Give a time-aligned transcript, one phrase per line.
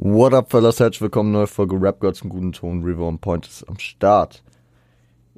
[0.00, 0.78] What up, fellas?
[0.78, 2.84] Herzlich willkommen, neue Folge Rap Girls im guten Ton.
[2.84, 4.44] River on Point ist am Start.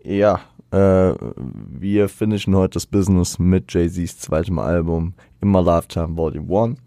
[0.05, 0.41] Ja,
[0.71, 1.15] äh,
[1.47, 6.79] wir finishen heute das Business mit Jay-Z's zweitem Album Immer Lifetime Volume 1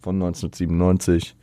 [0.00, 1.36] von 1997.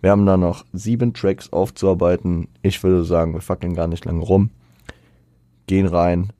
[0.00, 2.46] Wir haben da noch sieben Tracks aufzuarbeiten.
[2.62, 4.50] Ich würde sagen, wir fackeln gar nicht lange rum.
[5.66, 6.32] Gehen rein,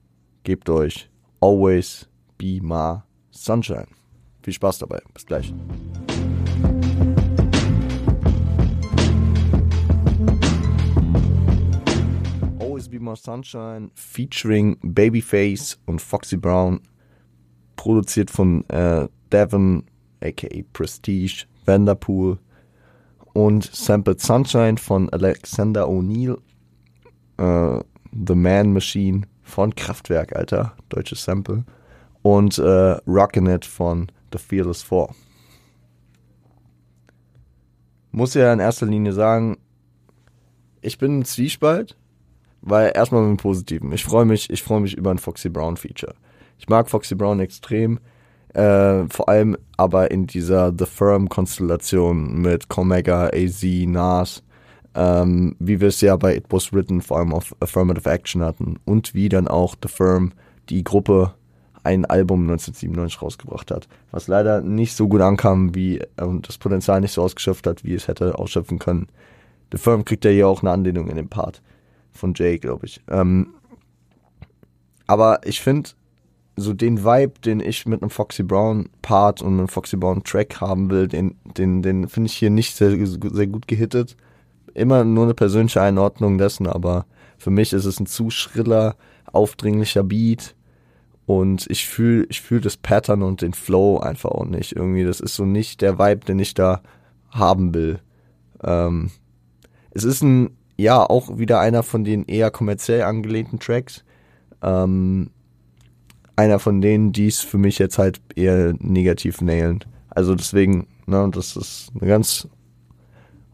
[0.45, 1.11] gebt euch
[1.41, 2.09] Always
[2.39, 2.99] Be My
[3.33, 3.89] Sunshine.
[4.45, 5.03] Viel Spaß dabei.
[5.13, 5.53] Bis gleich.
[12.99, 16.81] Be My Sunshine featuring Babyface und Foxy Brown.
[17.77, 19.85] Produziert von äh, Devon,
[20.23, 22.39] aka Prestige, Vanderpool
[23.35, 26.39] und Sampled Sunshine von Alexander O'Neill.
[27.37, 30.73] Äh, The Man Machine von Kraftwerk, Alter.
[30.89, 31.65] Deutsches Sample.
[32.23, 35.15] Und äh, Rockin' It von The Fearless Four.
[38.11, 39.59] Muss ja in erster Linie sagen,
[40.81, 41.97] ich bin ein Zwiespalt,
[42.67, 43.93] weil erstmal mit dem Positiven.
[43.93, 46.15] Ich freue mich, ich freue mich über ein Foxy Brown Feature.
[46.59, 48.01] Ich mag Foxy Brown extrem.
[48.55, 54.43] Äh, vor allem aber in dieser The Firm-Konstellation mit Comega, AZ, Nas,
[54.95, 58.79] ähm, wie wir es ja bei It Was Written vor allem auf Affirmative Action hatten
[58.85, 60.33] und wie dann auch The Firm,
[60.69, 61.35] die Gruppe,
[61.85, 67.01] ein Album 1997 rausgebracht hat, was leider nicht so gut ankam wie und das Potenzial
[67.01, 69.07] nicht so ausgeschöpft hat, wie es hätte ausschöpfen können.
[69.71, 71.63] The Firm kriegt ja hier auch eine Anlehnung in dem Part
[72.17, 73.01] von Jay, glaube ich.
[73.09, 73.55] Ähm,
[75.07, 75.91] aber ich finde,
[76.57, 80.61] so den Vibe, den ich mit einem Foxy Brown Part und einem Foxy Brown Track
[80.61, 84.17] haben will, den, den, den finde ich hier nicht sehr, sehr gut gehittet.
[84.75, 87.07] Immer nur eine persönliche Einordnung dessen, aber
[87.39, 88.97] für mich ist es ein zu schriller,
[89.33, 90.55] aufdringlicher Beat.
[91.27, 94.73] Und ich fühle ich fühl das Pattern und den Flow einfach auch nicht.
[94.73, 96.83] Irgendwie, das ist so nicht der Vibe, den ich da
[97.31, 97.99] haben will.
[98.63, 99.11] Ähm,
[99.91, 104.05] es ist ein, ja, auch wieder einer von den eher kommerziell angelehnten Tracks.
[104.63, 105.31] Ähm,
[106.37, 109.81] einer von denen, die es für mich jetzt halt eher negativ nailen.
[110.11, 112.47] Also deswegen, ne, das ist eine ganz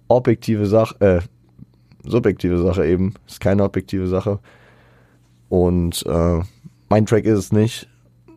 [0.09, 1.21] objektive Sache, äh,
[2.05, 3.15] subjektive Sache eben.
[3.27, 4.41] Ist keine objektive Sache.
[5.49, 6.41] Und äh,
[6.89, 7.89] mein Track ist es nicht.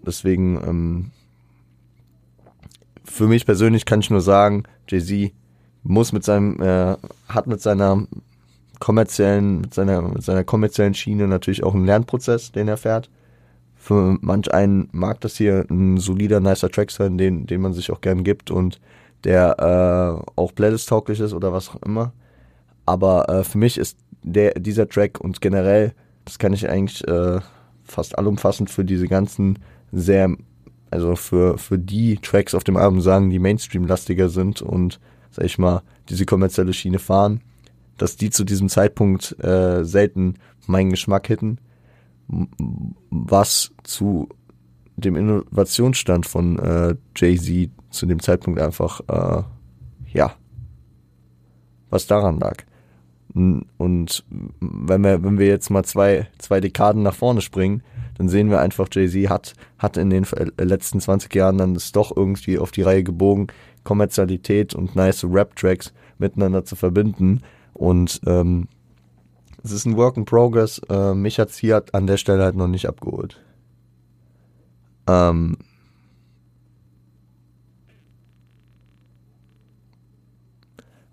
[0.06, 1.12] Deswegen, ähm,
[3.04, 5.32] für mich persönlich kann ich nur sagen, Jay-Z
[5.84, 6.98] muss mit seinem, äh,
[7.28, 8.06] hat mit seiner
[8.80, 13.10] kommerziellen, mit seiner, mit seiner kommerziellen Schiene natürlich auch einen Lernprozess, den er fährt
[13.86, 17.92] für manch einen mag das hier ein solider, nicer Track sein, den, den man sich
[17.92, 18.82] auch gern gibt und
[19.24, 22.12] der äh, auch Playlist-tauglich ist oder was auch immer.
[22.88, 25.94] Aber äh, für mich ist der, dieser Track und generell,
[26.26, 27.40] das kann ich eigentlich äh,
[27.84, 29.60] fast allumfassend für diese ganzen
[29.92, 30.36] sehr,
[30.90, 35.00] also für, für die Tracks auf dem Album sagen, die Mainstream-lastiger sind und,
[35.30, 37.42] sag ich mal, diese kommerzielle Schiene fahren,
[37.98, 40.36] dass die zu diesem Zeitpunkt äh, selten
[40.68, 41.60] meinen Geschmack hitten
[43.10, 44.30] was zu
[44.98, 49.44] dem Innovationsstand von äh, Jay-Z zu dem Zeitpunkt einfach, äh,
[50.14, 50.34] ja,
[51.90, 52.64] was daran lag.
[53.34, 54.24] Und
[54.62, 57.84] wenn wir, wenn wir jetzt mal zwei, zwei Dekaden nach vorne springen,
[58.18, 60.26] dann sehen wir einfach, Jay-Z hat, hat in den
[60.58, 63.48] letzten 20 Jahren dann es doch irgendwie auf die Reihe gebogen,
[63.84, 67.42] Kommerzialität und nice Rap-Tracks miteinander zu verbinden.
[67.76, 68.68] Und ähm,
[69.64, 70.80] es ist ein Work in Progress.
[70.90, 73.42] Äh, mich hat's hier an der Stelle halt noch nicht abgeholt.
[75.08, 75.58] Ähm,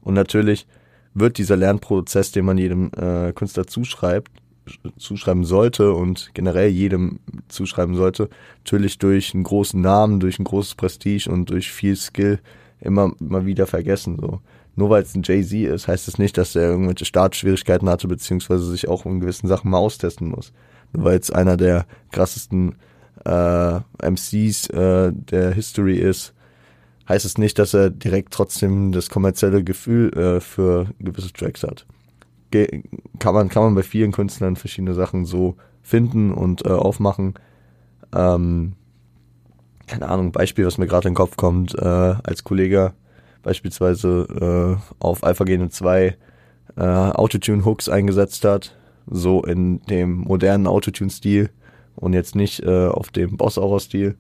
[0.02, 0.66] und natürlich
[1.14, 4.30] wird dieser Lernprozess, den man jedem äh, Künstler zuschreibt,
[4.96, 7.18] zuschreiben sollte und generell jedem
[7.48, 12.38] zuschreiben sollte, natürlich durch einen großen Namen, durch ein großes Prestige und durch viel Skill
[12.80, 14.18] immer, immer wieder vergessen.
[14.20, 14.40] So
[14.74, 18.08] nur weil es ein Jay-Z ist, heißt es das nicht, dass er irgendwelche Startschwierigkeiten hatte,
[18.08, 20.52] beziehungsweise sich auch in gewissen Sachen mal austesten muss.
[20.92, 22.76] Nur weil es einer der krassesten
[23.24, 26.34] äh, MCs äh, der History ist,
[27.08, 31.86] heißt es nicht, dass er direkt trotzdem das kommerzielle Gefühl äh, für gewisse Tracks hat.
[32.50, 32.82] Ge
[33.18, 37.34] kann man, kann man bei vielen Künstlern verschiedene Sachen so finden und äh, aufmachen.
[38.14, 38.74] Ähm,
[39.86, 42.94] keine Ahnung, Beispiel, was mir gerade in den Kopf kommt, äh, als Kollege
[43.42, 46.16] beispielsweise äh, auf Alpha Gene 2
[46.76, 51.50] äh, Autotune-Hooks eingesetzt hat, so in dem modernen Autotune-Stil
[51.96, 54.16] und jetzt nicht äh, auf dem Boss-Aura-Stil,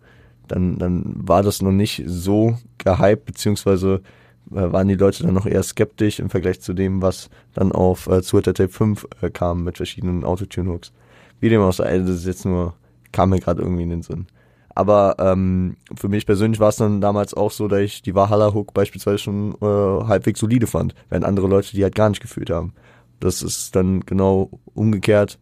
[0.48, 4.02] dann, dann war das noch nicht so gehypt, beziehungsweise
[4.50, 8.06] äh, waren die Leute dann noch eher skeptisch im Vergleich zu dem, was dann auf
[8.08, 10.92] äh, Twitter Tape 5 äh, kam mit verschiedenen Autotune-Hooks.
[11.40, 12.74] Wie dem auch sei, das ist jetzt nur,
[13.12, 14.26] kam mir gerade irgendwie in den Sinn.
[14.74, 18.54] Aber ähm, für mich persönlich war es dann damals auch so, dass ich die Valhalla
[18.54, 22.50] Hook beispielsweise schon äh, halbwegs solide fand, während andere Leute die halt gar nicht gefühlt
[22.50, 22.72] haben.
[23.20, 25.38] Das ist dann genau umgekehrt,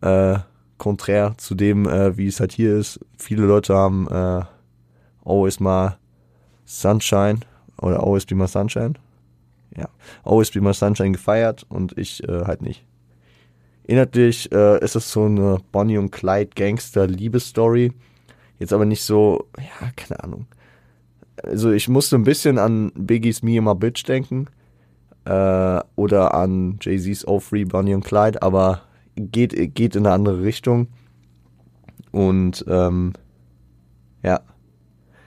[0.00, 0.38] äh,
[0.78, 3.00] konträr zu dem, äh, wie es halt hier ist.
[3.18, 4.42] Viele Leute haben äh,
[5.24, 5.90] Always My
[6.64, 7.40] Sunshine
[7.80, 8.94] oder Always Be My Sunshine.
[9.76, 9.88] Ja,
[10.24, 12.84] Always Be My Sunshine gefeiert und ich äh, halt nicht.
[13.84, 17.92] Inhaltlich äh, ist es so eine Bonnie und Clyde Gangster Liebesstory.
[18.58, 20.46] Jetzt aber nicht so, ja, keine Ahnung.
[21.42, 24.48] Also ich musste ein bisschen an Biggies Me and My Bitch denken.
[25.24, 28.82] Äh, oder an Jay-Z's Oh Free Bonnie und Clyde, aber
[29.14, 30.88] geht, geht in eine andere Richtung.
[32.12, 33.12] Und ähm,
[34.22, 34.40] ja.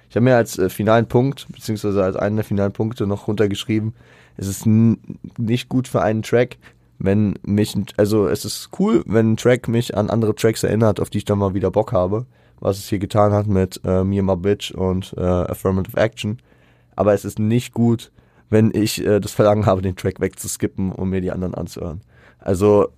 [0.09, 3.93] Ich habe mir als äh, finalen Punkt, beziehungsweise als einen der finalen Punkte noch runtergeschrieben,
[4.37, 6.57] es ist nicht gut für einen Track,
[6.99, 11.09] wenn mich, also es ist cool, wenn ein Track mich an andere Tracks erinnert, auf
[11.09, 12.25] die ich dann mal wieder Bock habe,
[12.61, 16.37] was es hier getan hat mit äh, Me and My Bitch und äh, Affirmative Action.
[16.95, 18.11] Aber es ist nicht gut,
[18.49, 22.01] wenn ich äh, das Verlangen habe, den Track wegzuskippen und mir die anderen anzuhören.
[22.39, 22.89] Also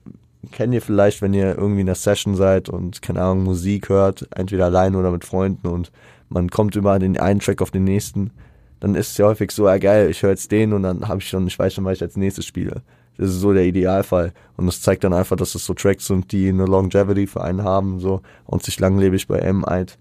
[0.51, 4.27] kennt ihr vielleicht, wenn ihr irgendwie in der Session seid und keine Ahnung Musik hört,
[4.35, 5.91] entweder allein oder mit Freunden und
[6.29, 8.31] man kommt über den einen Track auf den nächsten,
[8.79, 11.21] dann ist es ja häufig so, ja geil, ich höre jetzt den und dann habe
[11.21, 12.81] ich schon, ich weiß schon, was ich als nächstes spiele.
[13.17, 14.33] Das ist so der Idealfall.
[14.57, 17.63] Und das zeigt dann einfach, dass es so Tracks sind, die eine Longevity für einen
[17.63, 19.97] haben, so, und sich langlebig bei M halt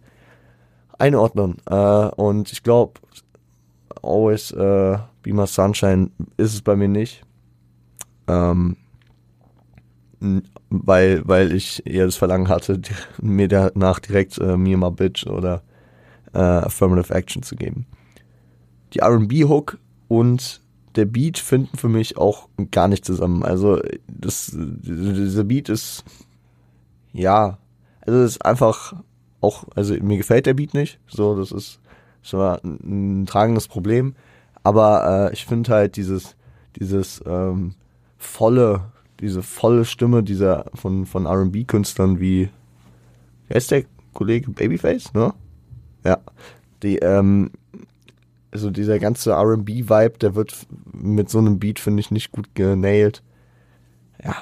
[0.98, 1.56] einordnen.
[1.68, 3.00] Äh, und ich glaube,
[4.02, 7.22] Always äh, Be My Sunshine ist es bei mir nicht.
[8.28, 8.76] Ähm,
[10.70, 12.80] weil, weil ich eher das Verlangen hatte,
[13.20, 15.62] mir danach direkt äh, Me My Bitch oder
[16.32, 17.86] äh, Affirmative Action zu geben.
[18.94, 20.60] Die RB-Hook und
[20.96, 23.42] der Beat finden für mich auch gar nicht zusammen.
[23.42, 26.04] Also das, dieser Beat ist
[27.12, 27.58] ja,
[28.00, 28.94] also ist einfach
[29.40, 30.98] auch, also mir gefällt der Beat nicht.
[31.06, 31.80] So, das ist
[32.32, 34.14] mal ein, ein tragendes Problem.
[34.62, 36.36] Aber äh, ich finde halt dieses,
[36.78, 37.74] dieses ähm,
[38.16, 42.48] volle, diese volle Stimme dieser von, von RB-Künstlern wie,
[43.48, 45.34] wer ist der Kollege Babyface, ne?
[46.04, 46.18] Ja.
[46.82, 47.50] Die, ähm,
[48.52, 53.22] also dieser ganze RB-Vibe, der wird mit so einem Beat, finde ich, nicht gut genailed.
[54.22, 54.36] Ja,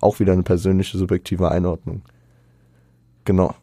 [0.00, 2.02] auch wieder eine persönliche, subjektive Einordnung.
[3.24, 3.54] Genau.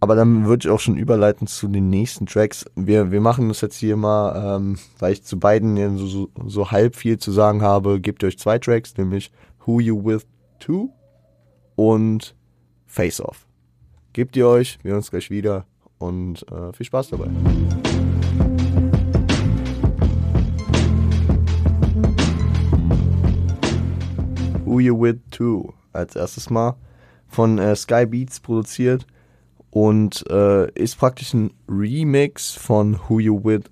[0.00, 2.64] Aber dann würde ich auch schon überleiten zu den nächsten Tracks.
[2.74, 6.70] Wir, wir machen das jetzt hier mal, ähm, weil ich zu beiden so, so, so
[6.70, 9.30] halb viel zu sagen habe, gebt ihr euch zwei Tracks, nämlich
[9.64, 10.26] Who You With
[10.64, 10.88] 2
[11.76, 12.34] und
[12.86, 13.46] Face Off.
[14.12, 15.66] Gebt ihr euch, wir uns gleich wieder
[15.98, 17.28] und äh, viel Spaß dabei.
[24.72, 26.76] Who You With 2 als erstes Mal
[27.28, 29.06] von äh, Sky Beats produziert
[29.70, 33.64] und äh, ist praktisch ein Remix von Who You With,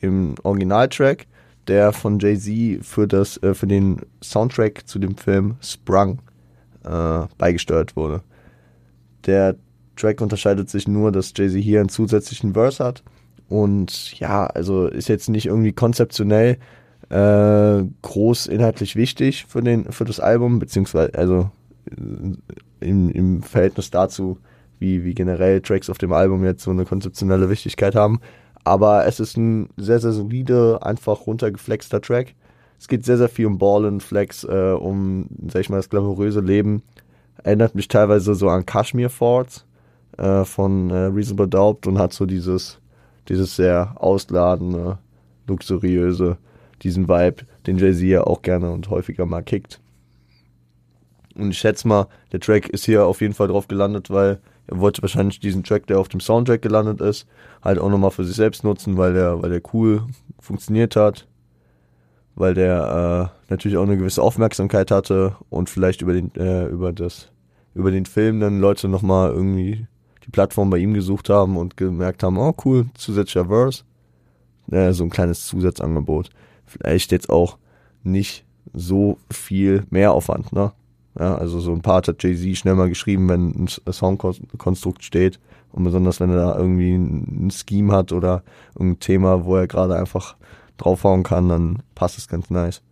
[0.00, 1.26] dem Originaltrack,
[1.68, 6.22] der von Jay-Z für, äh, für den Soundtrack zu dem Film Sprung
[6.84, 8.22] äh, beigesteuert wurde.
[9.26, 9.56] Der
[9.94, 13.02] Track unterscheidet sich nur, dass Jay-Z hier einen zusätzlichen Verse hat
[13.50, 16.56] und ja, also ist jetzt nicht irgendwie konzeptionell
[17.08, 21.50] äh, groß inhaltlich wichtig für den für das Album, beziehungsweise also
[22.80, 24.38] im, im Verhältnis dazu,
[24.78, 28.20] wie, wie generell Tracks auf dem Album jetzt so eine konzeptionelle Wichtigkeit haben.
[28.64, 32.34] Aber es ist ein sehr, sehr solide, einfach runtergeflexter Track.
[32.78, 35.88] Es geht sehr, sehr viel um Ball und Flex, äh, um, sag ich mal, das
[35.88, 36.82] glamouröse Leben.
[37.42, 39.64] Erinnert mich teilweise so an Kashmir Forts
[40.18, 42.78] äh, von äh, Reasonable Doubt und hat so dieses,
[43.28, 44.98] dieses sehr ausladende,
[45.46, 46.36] luxuriöse
[46.82, 49.80] diesen Vibe, den Jay-Z ja auch gerne und häufiger mal kickt.
[51.34, 54.80] Und ich schätze mal, der Track ist hier auf jeden Fall drauf gelandet, weil er
[54.80, 57.26] wollte wahrscheinlich diesen Track, der auf dem Soundtrack gelandet ist,
[57.62, 60.02] halt auch nochmal für sich selbst nutzen, weil der, weil der cool
[60.40, 61.26] funktioniert hat,
[62.34, 66.92] weil der äh, natürlich auch eine gewisse Aufmerksamkeit hatte und vielleicht über den, äh, über
[66.92, 67.30] das,
[67.74, 69.86] über den Film dann Leute nochmal irgendwie
[70.24, 73.84] die Plattform bei ihm gesucht haben und gemerkt haben, oh cool, zusätzlicher Verse.
[74.70, 76.30] Äh, so ein kleines Zusatzangebot
[76.66, 77.58] vielleicht jetzt auch
[78.02, 80.72] nicht so viel Mehraufwand, ne?
[81.18, 85.40] Ja, also so ein Part hat Jay-Z schnell mal geschrieben, wenn ein Songkonstrukt steht
[85.72, 88.42] und besonders wenn er da irgendwie ein Scheme hat oder
[88.78, 90.36] ein Thema, wo er gerade einfach
[90.76, 92.82] draufhauen kann, dann passt es ganz nice.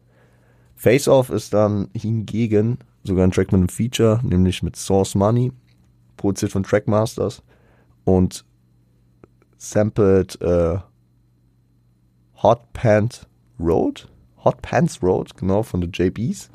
[0.74, 5.52] Face Off ist dann hingegen sogar ein Track mit einem Feature, nämlich mit Source Money,
[6.16, 7.42] produziert von Trackmasters
[8.04, 8.44] und
[9.58, 10.78] sampled äh,
[12.42, 13.26] Hot Pant
[13.58, 14.08] Road,
[14.44, 16.50] Hot Pants Road, genau, von The JBs,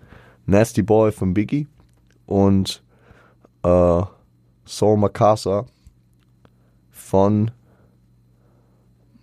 [0.46, 1.68] Nasty Boy von Biggie
[2.26, 2.84] und
[3.64, 4.02] äh,
[4.66, 5.66] Saul Macassar
[6.92, 7.52] von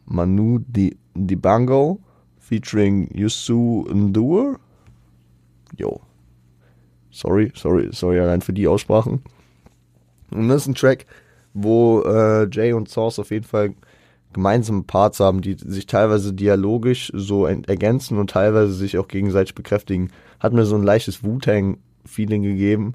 [0.06, 2.00] Manu Di Dibango
[2.38, 4.58] featuring Yusu Ndur.
[5.76, 6.00] Jo.
[7.10, 9.22] Sorry, sorry, sorry allein für die Aussprachen.
[10.30, 11.06] Und das ist ein Track,
[11.54, 13.74] wo äh, Jay und Source auf jeden Fall
[14.36, 20.10] gemeinsame Parts haben, die sich teilweise dialogisch so ergänzen und teilweise sich auch gegenseitig bekräftigen.
[20.38, 22.94] Hat mir so ein leichtes Wu-Tang-Feeling gegeben.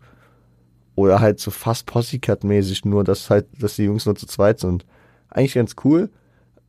[0.95, 4.85] Oder halt so fast Possycat-mäßig, nur dass halt, dass die Jungs nur zu zweit sind.
[5.29, 6.11] Eigentlich ganz cool.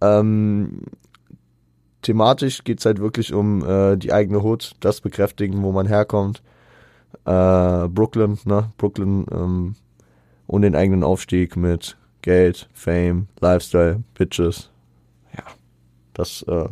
[0.00, 0.80] Ähm,
[2.00, 6.42] thematisch geht's halt wirklich um äh, die eigene Hut, das bekräftigen, wo man herkommt.
[7.26, 8.70] Äh, Brooklyn, ne?
[8.78, 9.74] Brooklyn ähm,
[10.46, 14.70] und den eigenen Aufstieg mit Geld, Fame, Lifestyle, Bitches.
[15.36, 15.44] Ja,
[16.14, 16.68] das äh,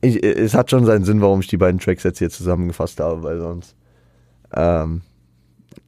[0.00, 3.22] ich, es hat schon seinen Sinn, warum ich die beiden Tracks jetzt hier zusammengefasst habe,
[3.22, 3.76] weil sonst
[4.54, 5.02] ähm,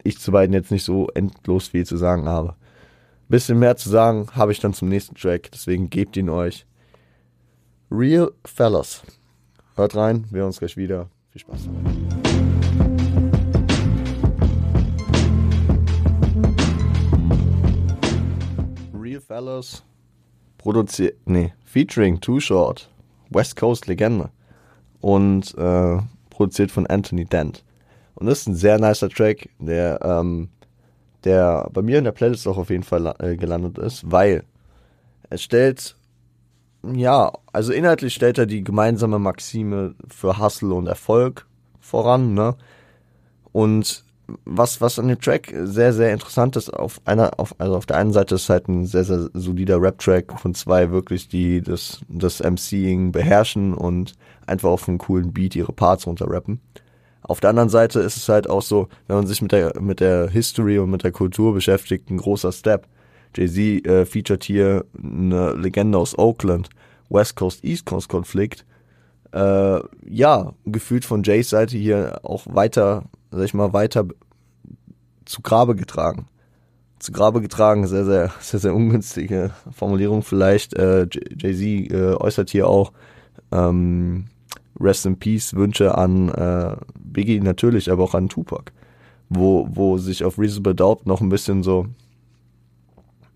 [0.04, 2.54] ich zu beiden jetzt nicht so endlos viel zu sagen habe.
[3.28, 6.66] Bisschen mehr zu sagen habe ich dann zum nächsten Track, deswegen gebt ihn euch.
[7.90, 9.02] Real Fellas.
[9.76, 11.08] Hört rein, wir hören uns gleich wieder.
[11.30, 12.31] Viel Spaß dabei.
[19.22, 19.82] Fellas
[20.58, 22.90] produziert, nee, featuring Too Short,
[23.30, 24.30] West Coast Legende
[25.00, 25.98] und äh,
[26.30, 27.64] produziert von Anthony Dent.
[28.14, 30.48] Und das ist ein sehr nicer Track, der, ähm,
[31.24, 34.44] der bei mir in der Playlist auch auf jeden Fall äh, gelandet ist, weil
[35.30, 35.96] es stellt,
[36.92, 41.46] ja, also inhaltlich stellt er die gemeinsame Maxime für Hustle und Erfolg
[41.80, 42.56] voran, ne?
[43.52, 44.04] Und
[44.44, 47.96] was, was an dem Track sehr, sehr interessant ist, auf einer, auf, also auf der
[47.96, 52.40] einen Seite ist halt ein sehr, sehr solider Rap-Track von zwei wirklich, die das, das
[52.40, 54.14] MCing beherrschen und
[54.46, 56.60] einfach auf einen coolen Beat ihre Parts runterrappen.
[57.22, 60.00] Auf der anderen Seite ist es halt auch so, wenn man sich mit der, mit
[60.00, 62.86] der History und mit der Kultur beschäftigt, ein großer Step.
[63.34, 66.68] Jay-Z äh, featured hier eine Legende aus Oakland,
[67.08, 68.66] West Coast, East Coast Konflikt.
[69.32, 74.06] Äh, ja, gefühlt von Jays Seite hier auch weiter sag ich mal, weiter
[75.24, 76.26] zu Grabe getragen.
[76.98, 80.74] Zu Grabe getragen, sehr, sehr, sehr, sehr ungünstige Formulierung vielleicht.
[80.74, 82.92] Äh, Jay-Z äh, äußert hier auch
[83.50, 84.26] ähm,
[84.78, 88.72] Rest in Peace Wünsche an äh, Biggie natürlich, aber auch an Tupac.
[89.28, 91.86] Wo, wo sich auf Reasonable Doubt noch ein bisschen so,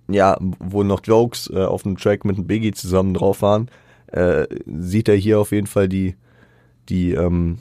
[0.09, 3.71] ja, wo noch Jokes äh, auf dem Track mit Biggie zusammen drauf waren,
[4.09, 6.15] äh, sieht er hier auf jeden Fall die,
[6.91, 7.59] die, ähm,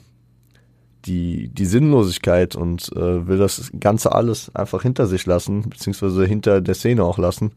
[1.06, 6.60] die, die Sinnlosigkeit und äh, will das Ganze alles einfach hinter sich lassen, beziehungsweise hinter
[6.60, 7.52] der Szene auch lassen.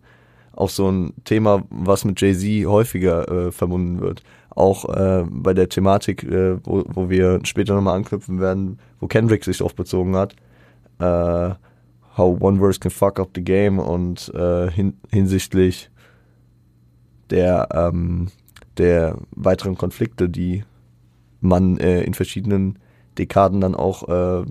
[0.54, 4.24] Auch so ein Thema, was mit Jay-Z häufiger äh, verbunden wird.
[4.50, 9.44] Auch äh, bei der Thematik, äh, wo, wo wir später nochmal anknüpfen werden, wo Kendrick
[9.44, 10.36] sich drauf bezogen hat.
[11.00, 11.56] Äh,
[12.18, 15.90] how one verse can fuck up the game und äh, hin, hinsichtlich
[17.30, 18.28] der, ähm,
[18.78, 20.64] der weiteren Konflikte, die
[21.42, 22.80] man in verschiedenen
[23.20, 24.46] Dekaden dann auch äh,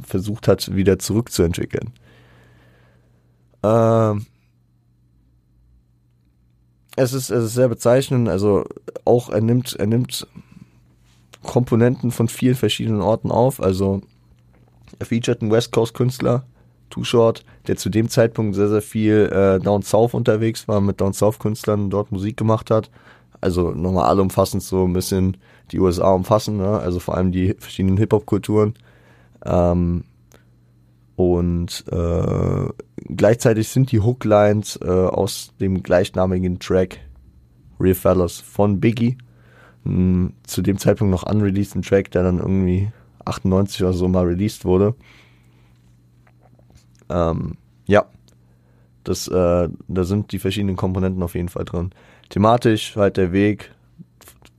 [0.00, 1.92] versucht hat, wieder zurückzuentwickeln.
[3.62, 4.26] Ähm,
[6.96, 8.64] es ist, es ist sehr bezeichnend, also
[9.04, 10.26] auch er nimmt, er nimmt
[11.42, 14.00] Komponenten von vielen verschiedenen Orten auf, also
[14.98, 16.44] er featured einen West Coast Künstler,
[16.90, 21.00] Too Short, der zu dem Zeitpunkt sehr, sehr viel äh, Down South unterwegs war, mit
[21.00, 22.90] Down South Künstlern dort Musik gemacht hat.
[23.40, 25.36] Also nochmal allumfassend so ein bisschen
[25.70, 26.78] die USA umfassen, ne?
[26.78, 28.74] also vor allem die verschiedenen Hip-Hop-Kulturen.
[29.44, 30.04] Ähm,
[31.16, 32.68] und äh,
[33.16, 37.00] gleichzeitig sind die Hooklines äh, aus dem gleichnamigen Track
[37.80, 39.18] Real Fellas von Biggie,
[39.84, 42.90] mh, zu dem Zeitpunkt noch unreleased Track, der dann irgendwie
[43.24, 44.94] 98 oder so mal released wurde.
[47.08, 47.54] Ähm,
[47.86, 48.06] ja,
[49.04, 51.90] das, äh, da sind die verschiedenen Komponenten auf jeden Fall drin.
[52.28, 53.72] Thematisch halt der Weg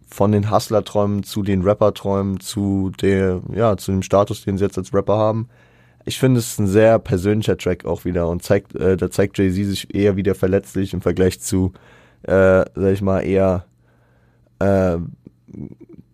[0.10, 4.78] von den Hustler-Träumen zu den Rapper-Träumen, zu der, ja, zu dem Status, den sie jetzt
[4.78, 5.48] als Rapper haben.
[6.06, 9.38] Ich finde, es ist ein sehr persönlicher Track auch wieder und zeigt, äh, da zeigt
[9.38, 11.74] Jay-Z sich eher wieder verletzlich im Vergleich zu,
[12.24, 13.66] äh, sag ich mal, eher
[14.58, 14.98] äh,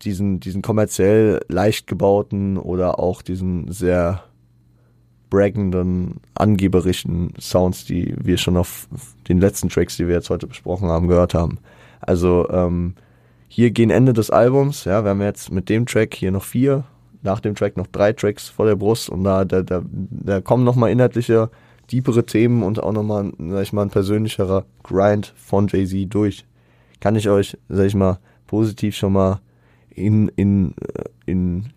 [0.02, 4.24] diesen, diesen kommerziell leicht gebauten oder auch diesen sehr
[5.30, 8.88] braggenden, angeberischen Sounds, die wir schon auf
[9.28, 11.60] den letzten Tracks, die wir jetzt heute besprochen haben, gehört haben.
[12.02, 12.96] Also ähm,
[13.48, 16.84] hier gehen Ende des Albums, ja, wir haben jetzt mit dem Track hier noch vier,
[17.22, 20.64] nach dem Track noch drei Tracks vor der Brust und da, da, da, da kommen
[20.64, 21.50] nochmal inhaltliche,
[21.88, 26.46] tiefere Themen und auch nochmal, sag ich mal, ein persönlicherer Grind von Jay-Z durch.
[27.00, 29.42] Kann ich euch, sag ich mal, positiv schon mal
[29.90, 31.74] in, in, äh, in,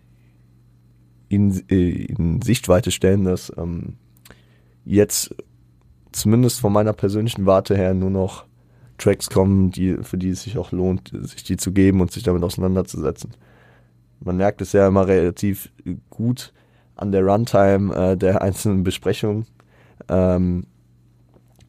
[1.29, 3.95] in, äh, in Sichtweite stellen, dass ähm,
[4.85, 5.35] jetzt
[6.11, 8.45] zumindest von meiner persönlichen Warte her nur noch
[8.99, 12.23] Tracks kommen, die, für die es sich auch lohnt, sich die zu geben und sich
[12.23, 13.31] damit auseinanderzusetzen.
[14.19, 15.71] Man merkt es ja immer relativ
[16.09, 16.53] gut
[16.95, 19.47] an der Runtime äh, der einzelnen Besprechungen,
[20.09, 20.65] ähm,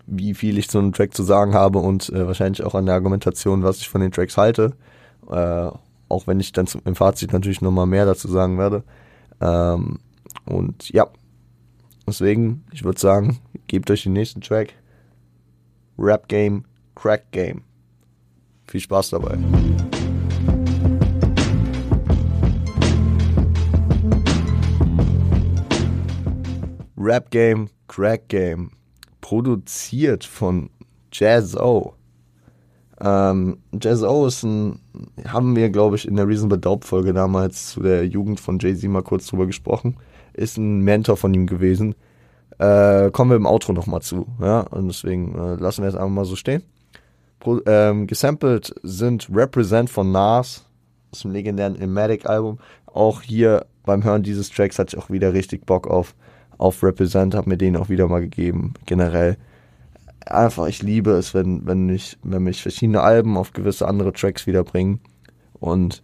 [0.06, 2.96] wie viel ich zu einem Track zu sagen habe und äh, wahrscheinlich auch an der
[2.96, 4.74] Argumentation, was ich von den Tracks halte.
[5.30, 5.70] Äh,
[6.08, 8.82] auch wenn ich dann zum, im Fazit natürlich nochmal mehr dazu sagen werde.
[9.40, 10.00] Ähm,
[10.44, 11.06] und ja,
[12.06, 14.74] deswegen, ich würde sagen, gebt euch den nächsten Track.
[15.96, 16.64] Rap Game,
[17.00, 17.62] Crack Game.
[18.66, 19.38] Viel Spaß dabei.
[26.98, 28.72] Rap Game, Crack Game.
[29.22, 30.68] Produziert von
[31.10, 31.94] Jazz O.
[33.00, 34.80] Ähm, Jazz O ist ein,
[35.26, 38.90] haben wir, glaube ich, in der Reasonable Doubt Folge damals zu der Jugend von Jay-Z
[38.90, 39.96] mal kurz drüber gesprochen.
[40.34, 41.94] Ist ein Mentor von ihm gewesen.
[42.58, 44.26] Äh, kommen wir im Outro nochmal zu.
[44.38, 46.62] Ja, und deswegen äh, lassen wir es einfach mal so stehen.
[47.66, 50.66] Ähm, gesampelt sind Represent von Nas
[51.12, 52.58] aus dem legendären Imatic Album.
[52.86, 56.14] Auch hier beim Hören dieses Tracks hatte ich auch wieder richtig Bock auf,
[56.58, 58.74] auf Represent, hab mir den auch wieder mal gegeben.
[58.86, 59.36] Generell
[60.26, 64.46] einfach, ich liebe es, wenn, wenn, ich, wenn mich verschiedene Alben auf gewisse andere Tracks
[64.46, 65.00] wiederbringen
[65.58, 66.02] und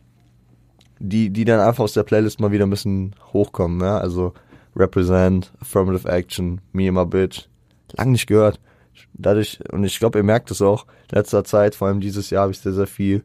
[0.99, 4.33] die, die dann einfach aus der Playlist mal wieder ein bisschen hochkommen, ja, also
[4.75, 7.49] Represent, Affirmative Action, Me and My Bitch,
[7.97, 8.61] lang nicht gehört.
[9.15, 12.43] Dadurch, und ich glaube, ihr merkt es auch, in letzter Zeit, vor allem dieses Jahr,
[12.43, 13.25] habe ich sehr, sehr viel,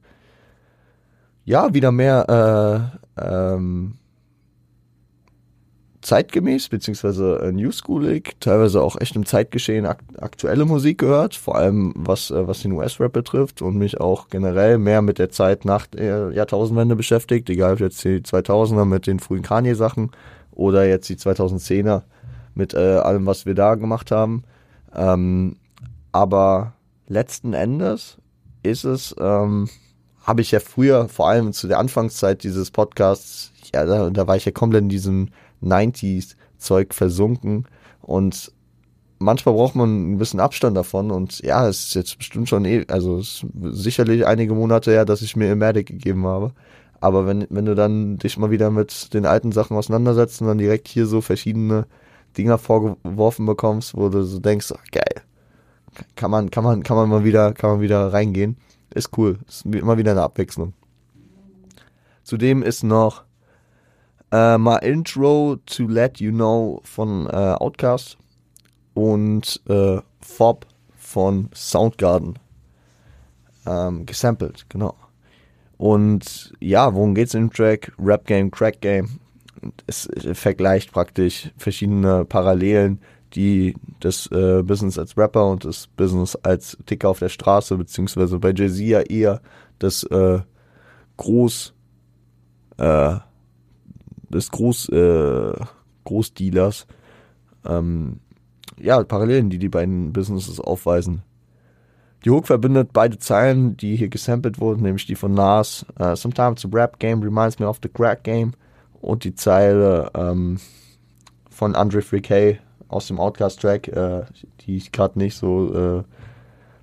[1.46, 3.96] ja, wieder mehr äh, ähm,
[6.01, 11.94] zeitgemäß, beziehungsweise äh, newschoolig, teilweise auch echt im Zeitgeschehen ak aktuelle Musik gehört, vor allem
[11.96, 15.88] was, äh, was den US-Rap betrifft und mich auch generell mehr mit der Zeit nach
[15.88, 20.12] der Jahrtausendwende beschäftigt, egal ob jetzt die 2000er mit den frühen Kanye-Sachen
[20.51, 22.04] oder jetzt die 2010er
[22.56, 24.44] mit äh, allem, was wir da gemacht haben.
[24.96, 25.58] Ähm,
[26.12, 26.74] aber
[27.08, 28.18] letzten Endes
[28.63, 29.70] ist es, ähm,
[30.24, 34.36] habe ich ja früher, vor allem zu der Anfangszeit dieses Podcasts, ja, da, da war
[34.36, 35.30] ich ja komplett in diesem
[35.63, 37.66] 90s-Zeug versunken.
[38.01, 38.51] Und
[39.20, 41.12] manchmal braucht man ein bisschen Abstand davon.
[41.12, 43.46] Und ja, es ist jetzt bestimmt schon, eh, also es ist
[43.83, 46.53] sicherlich einige Monate her, dass ich mir Imatic gegeben habe.
[47.00, 50.59] Aber wenn, wenn du dann dich mal wieder mit den alten Sachen auseinandersetzt und dann
[50.59, 51.88] direkt hier so verschiedene
[52.38, 55.24] Dinger vorgeworfen bekommst, wo du so denkst, geil,
[56.16, 58.58] kann man, kann man, kann man mal wieder, kann man wieder reingehen.
[58.94, 59.40] Ist cool.
[59.48, 60.74] Ist immer wieder eine Abwechslung.
[62.24, 63.24] Zudem ist noch
[64.32, 68.18] äh, My Intro to Let You Know von äh, Outcast
[68.94, 72.38] und äh, Fob von Soundgarden
[73.66, 74.96] ähm, gesampelt, genau.
[75.77, 77.92] Und ja, worum geht's dem Track?
[77.98, 79.20] Rap Game, Crack Game.
[79.88, 83.00] Es vergleicht praktisch verschiedene Parallelen,
[83.33, 88.39] die das äh, Business als Rapper und das Business als Ticker auf der Straße, beziehungsweise
[88.39, 89.41] bei Jay-Z ja eher
[89.79, 90.39] das äh,
[91.17, 91.74] Groß,
[92.77, 93.15] äh,
[94.29, 95.53] des Groß, äh,
[96.03, 96.87] Großdealers.
[97.65, 98.20] Ähm,
[98.79, 101.22] ja, Parallelen, die die beiden Businesses aufweisen.
[102.24, 105.85] Die Hook verbindet beide Zeilen, die hier gesampelt wurden, nämlich die von Nas.
[106.00, 108.53] Uh, Sometimes the rap game reminds me of the crack game.
[109.01, 110.59] Und die Zeile ähm,
[111.50, 112.59] von Andre 3K
[112.92, 114.24] aus dem Outcast-Track, äh,
[114.62, 116.04] die ich gerade nicht so äh,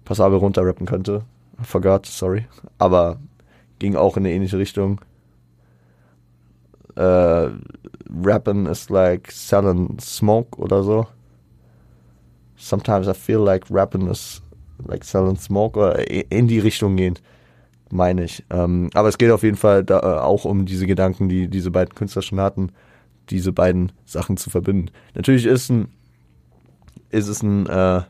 [0.05, 1.23] passabel runterrappen könnte.
[1.63, 2.47] Forgot, sorry.
[2.79, 3.19] Aber
[3.79, 5.01] ging auch in eine ähnliche Richtung.
[6.97, 7.51] Äh,
[8.25, 11.07] Rappen is like selling smoke oder so.
[12.57, 14.43] Sometimes I feel like rapping is
[14.85, 17.23] like selling smoke oder in die Richtung gehend,
[17.91, 18.45] meine ich.
[18.51, 21.71] Ähm, aber es geht auf jeden Fall da, äh, auch um diese Gedanken, die diese
[21.71, 22.73] beiden Künstler schon hatten,
[23.31, 24.91] diese beiden Sachen zu verbinden.
[25.15, 25.89] Natürlich ist ein,
[27.11, 28.03] ist es ein, äh,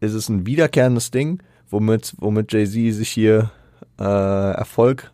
[0.00, 3.50] ist es ein wiederkehrendes Ding, womit, womit Jay-Z sich hier
[3.98, 5.10] äh, Erfolg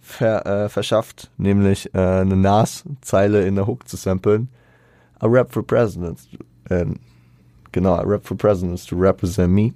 [0.00, 4.48] ver, äh, verschafft, nämlich äh, eine Nas-Zeile in der Hook zu samplen.
[5.20, 6.28] A rap for presidents.
[6.68, 6.86] Äh,
[7.72, 9.74] genau, I rap for presidents to represent me.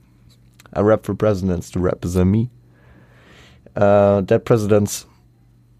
[0.74, 2.48] I rap for presidents to represent me.
[3.74, 5.06] Äh, Dead Presidents,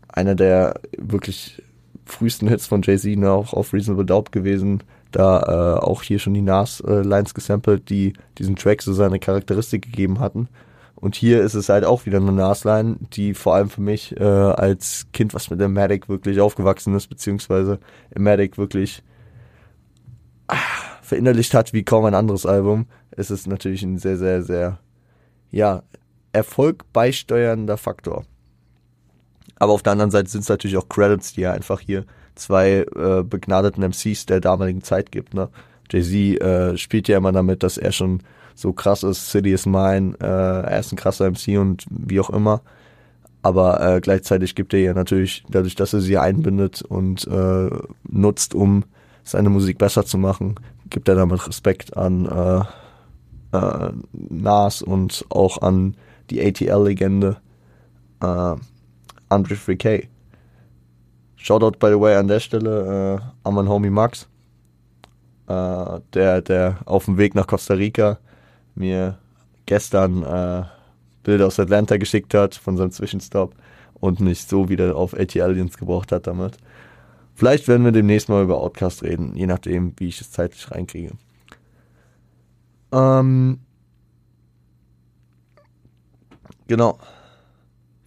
[0.09, 1.63] einer der wirklich
[2.05, 4.83] frühesten Hits von Jay-Z, auch auf Reasonable Doubt gewesen.
[5.14, 9.83] Da äh, auch hier schon die Nas-Lines äh, gesampelt, die diesen Track so seine Charakteristik
[9.83, 10.48] gegeben hatten.
[10.96, 14.24] Und hier ist es halt auch wieder eine Nasline, die vor allem für mich äh,
[14.24, 17.79] als Kind, was mit der Matic wirklich aufgewachsen ist, beziehungsweise
[18.16, 19.05] Matic wirklich
[20.48, 24.81] ach, verinnerlicht hat wie kaum ein anderes Album, ist es natürlich ein sehr, sehr, sehr,
[25.53, 25.85] ja,
[26.33, 28.24] Erfolg beisteuernder Faktor.
[29.57, 32.87] Aber auf der anderen Seite sind es natürlich auch Credits, die er einfach hier zwei
[32.94, 35.49] äh, begnadeten MCs der damaligen Zeit gibt, ne?
[35.90, 38.20] Jay-Z äh, spielt ja immer damit, dass er schon
[38.55, 42.31] so krass ist, City is mine, äh, er ist ein krasser MC und wie auch
[42.31, 42.62] immer.
[43.42, 47.70] Aber äh, gleichzeitig gibt er ja natürlich, dadurch, dass er sie einbindet und äh,
[48.09, 48.85] nutzt, um
[49.23, 50.55] seine Musik besser zu machen,
[50.88, 55.97] gibt er damit Respekt an äh, äh, Nas und auch an
[56.31, 57.37] die ATL-Legende
[58.23, 58.57] äh,
[59.29, 60.09] Andre 3K.
[61.45, 64.27] Shoutout, by the way, an der Stelle äh, an meinen Homie Max,
[65.47, 68.19] äh, der, der auf dem Weg nach Costa Rica
[68.75, 69.19] mir
[69.67, 70.63] gestern äh,
[71.23, 73.55] Bilder aus Atlanta geschickt hat von seinem Zwischenstopp
[74.01, 76.57] und mich so wieder auf AT Aliens gebraucht hat damit.
[77.35, 81.11] Vielleicht werden wir demnächst mal über Outcast reden, je nachdem, wie ich es zeitlich reinkriege.
[82.91, 83.61] Ähm,
[86.69, 86.99] genau.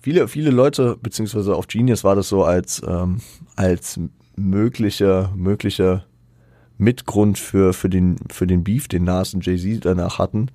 [0.08, 3.20] Viele, viele Leute, beziehungsweise auf Genius war das so als, ähm,
[3.58, 4.00] als
[4.38, 6.06] mögliche, mögliche
[6.78, 10.48] Mitgrund für, für, den, für den Beef, den Nas und Jay-Z danach hatten,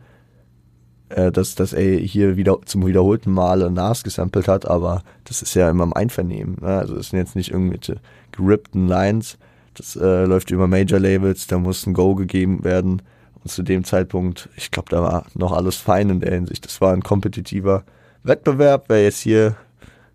[1.10, 5.52] äh, dass, dass er hier wieder zum wiederholten Male Nas gesampelt hat, aber das ist
[5.52, 6.56] ja immer im Einvernehmen.
[6.62, 6.68] Ne?
[6.68, 7.96] Also das sind jetzt nicht irgendwelche
[8.34, 9.36] gerippten Lines,
[9.74, 13.02] das äh, läuft über Major Labels, da muss ein Go gegeben werden.
[13.44, 16.64] Und zu dem Zeitpunkt, ich glaube, da war noch alles fein in der Hinsicht.
[16.64, 17.84] Das war ein kompetitiver
[18.24, 19.56] Wettbewerb, wer jetzt hier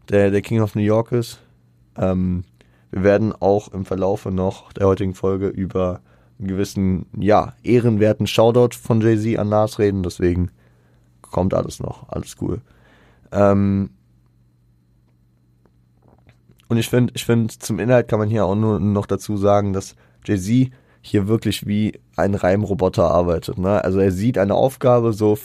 [0.10, 1.40] der, der King of New York ist.
[1.98, 2.44] Ähm,
[2.92, 6.02] wir werden auch im Verlaufe noch der heutigen Folge über
[6.40, 10.52] einen gewissen, ja, ehrenwerten Shoutout von Jay-Z an Nas reden, deswegen
[11.22, 12.62] kommt alles noch, alles cool.
[13.32, 13.90] Ähm
[16.70, 19.74] und ich finde, ich finde, zum Inhalt kann man hier auch nur noch dazu sagen,
[19.74, 23.58] dass Jay-Z hier wirklich wie ein Reimroboter arbeitet.
[23.58, 23.84] Ne?
[23.84, 25.38] Also er sieht eine Aufgabe, so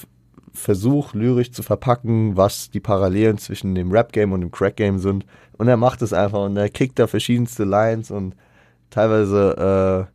[0.53, 5.25] versucht lyrisch zu verpacken, was die Parallelen zwischen dem Rap-Game und dem Crack-Game sind.
[5.57, 8.35] Und er macht es einfach und er kriegt da verschiedenste Lines und
[8.91, 10.13] teilweise äh,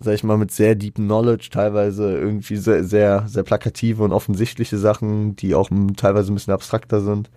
[0.00, 4.78] sag ich mal, mit sehr deep Knowledge, teilweise irgendwie sehr, sehr, sehr plakative und offensichtliche
[4.78, 7.30] Sachen, die auch teilweise ein bisschen abstrakter sind.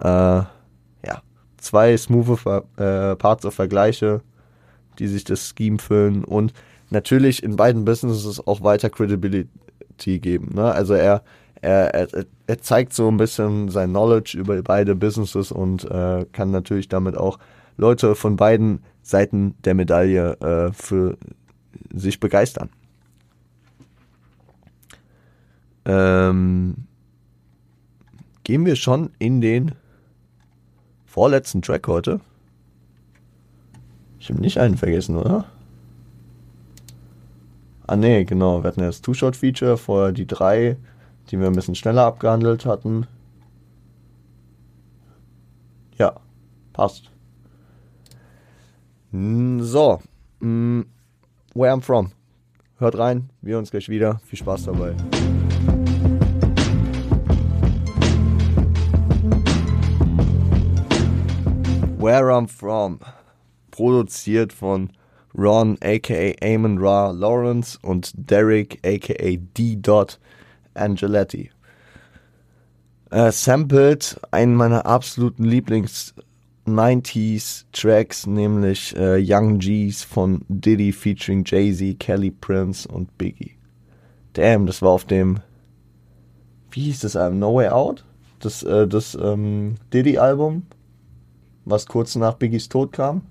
[0.00, 1.22] Äh, ja,
[1.58, 4.22] zwei smooth äh, Parts of Vergleiche,
[4.98, 6.52] die sich das Scheme füllen und
[6.90, 10.50] natürlich in beiden Businesses auch weiter Credibility geben.
[10.54, 10.64] Ne?
[10.64, 11.22] Also er,
[11.60, 16.50] er, er, er zeigt so ein bisschen sein Knowledge über beide Businesses und äh, kann
[16.50, 17.38] natürlich damit auch
[17.76, 21.16] Leute von beiden Seiten der Medaille äh, für
[21.92, 22.70] sich begeistern.
[25.84, 26.86] Ähm,
[28.44, 29.72] gehen wir schon in den
[31.06, 32.20] vorletzten Track heute.
[34.18, 35.46] Ich habe nicht einen vergessen, oder?
[37.86, 38.62] Ah ne, genau.
[38.62, 40.76] Wir hatten ja das Two-Shot-Feature, vorher die drei,
[41.30, 43.06] die wir ein bisschen schneller abgehandelt hatten.
[45.96, 46.14] Ja,
[46.72, 47.10] passt.
[49.12, 50.00] So.
[50.40, 50.84] Mh.
[51.54, 52.12] Where I'm From.
[52.78, 54.20] Hört rein, wir uns gleich wieder.
[54.24, 54.94] Viel Spaß dabei.
[61.98, 63.00] Where I'm From.
[63.70, 64.90] Produziert von
[65.36, 69.76] Ron aka Amon Ra Lawrence und Derek aka D.
[69.76, 70.18] Dot
[70.74, 71.50] Angeletti.
[73.10, 76.14] Äh, sampled einen meiner absoluten Lieblings-
[76.66, 83.56] 90s Tracks, nämlich äh, Young G's von Diddy featuring Jay-Z, Kelly Prince und Biggie.
[84.34, 85.40] Damn, das war auf dem,
[86.70, 87.38] wie hieß das Album?
[87.38, 88.04] No Way Out?
[88.38, 90.66] Das, äh, das ähm, Diddy-Album,
[91.64, 93.22] was kurz nach Biggies Tod kam.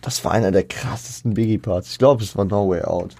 [0.00, 1.92] Das war einer der krassesten Biggie-Parts.
[1.92, 3.16] Ich glaube, es war No Way Out.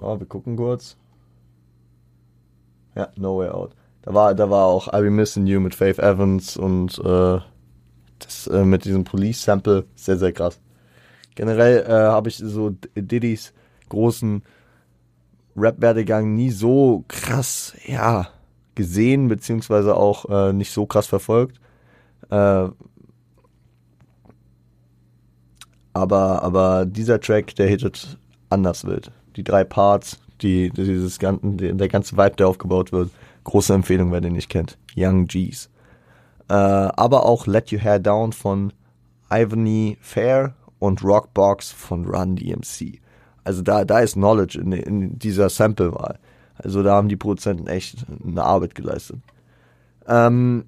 [0.00, 0.96] So, wir gucken kurz.
[2.94, 3.74] Ja, No Way Out.
[4.02, 7.38] Da war, da war auch I'll Be Missing You mit Faith Evans und äh,
[8.18, 10.58] das äh, mit diesem Police-Sample sehr, sehr krass.
[11.34, 13.52] Generell äh, habe ich so Diddy's
[13.90, 14.42] großen
[15.54, 18.28] Rap-Werdegang nie so krass, ja,
[18.74, 21.60] gesehen, beziehungsweise auch äh, nicht so krass verfolgt.
[22.30, 22.68] Äh,
[25.92, 29.12] aber, aber dieser Track, der hittet anders wild.
[29.40, 33.10] Die drei Parts, die, dieses ganzen, der ganze Vibe, der aufgebaut wird.
[33.44, 34.76] Große Empfehlung, wer den nicht kennt.
[34.94, 35.70] Young G's.
[36.50, 38.74] Äh, aber auch Let Your Hair Down von
[39.32, 43.00] Ivany Fair und Rockbox von Run DMC.
[43.44, 46.18] Also da, da ist Knowledge in, in dieser Sample-Wahl.
[46.56, 49.20] Also da haben die Produzenten echt eine Arbeit geleistet.
[50.06, 50.66] Ähm,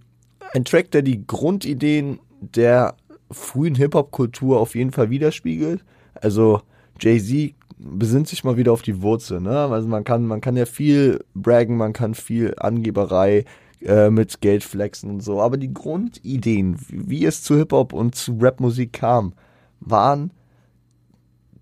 [0.54, 2.94] ein Track, der die Grundideen der
[3.30, 5.84] frühen Hip-Hop-Kultur auf jeden Fall widerspiegelt.
[6.14, 6.62] Also
[6.98, 7.54] Jay-Z
[7.84, 9.58] besinnt sich mal wieder auf die Wurzel, ne?
[9.58, 13.44] Also man kann, man kann ja viel braggen, man kann viel Angeberei,
[13.84, 15.40] äh, mit Geld flexen und so.
[15.40, 19.34] Aber die Grundideen, wie es zu Hip-Hop und zu Rapmusik kam,
[19.80, 20.30] waren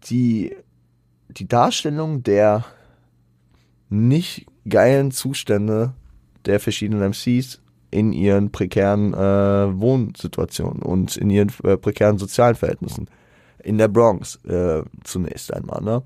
[0.04, 0.54] die,
[1.28, 2.64] die Darstellung der
[3.88, 5.94] nicht geilen Zustände
[6.44, 13.08] der verschiedenen MCs in ihren prekären äh, Wohnsituationen und in ihren äh, prekären sozialen Verhältnissen.
[13.62, 15.82] In der Bronx äh, zunächst einmal.
[15.82, 16.02] Ne?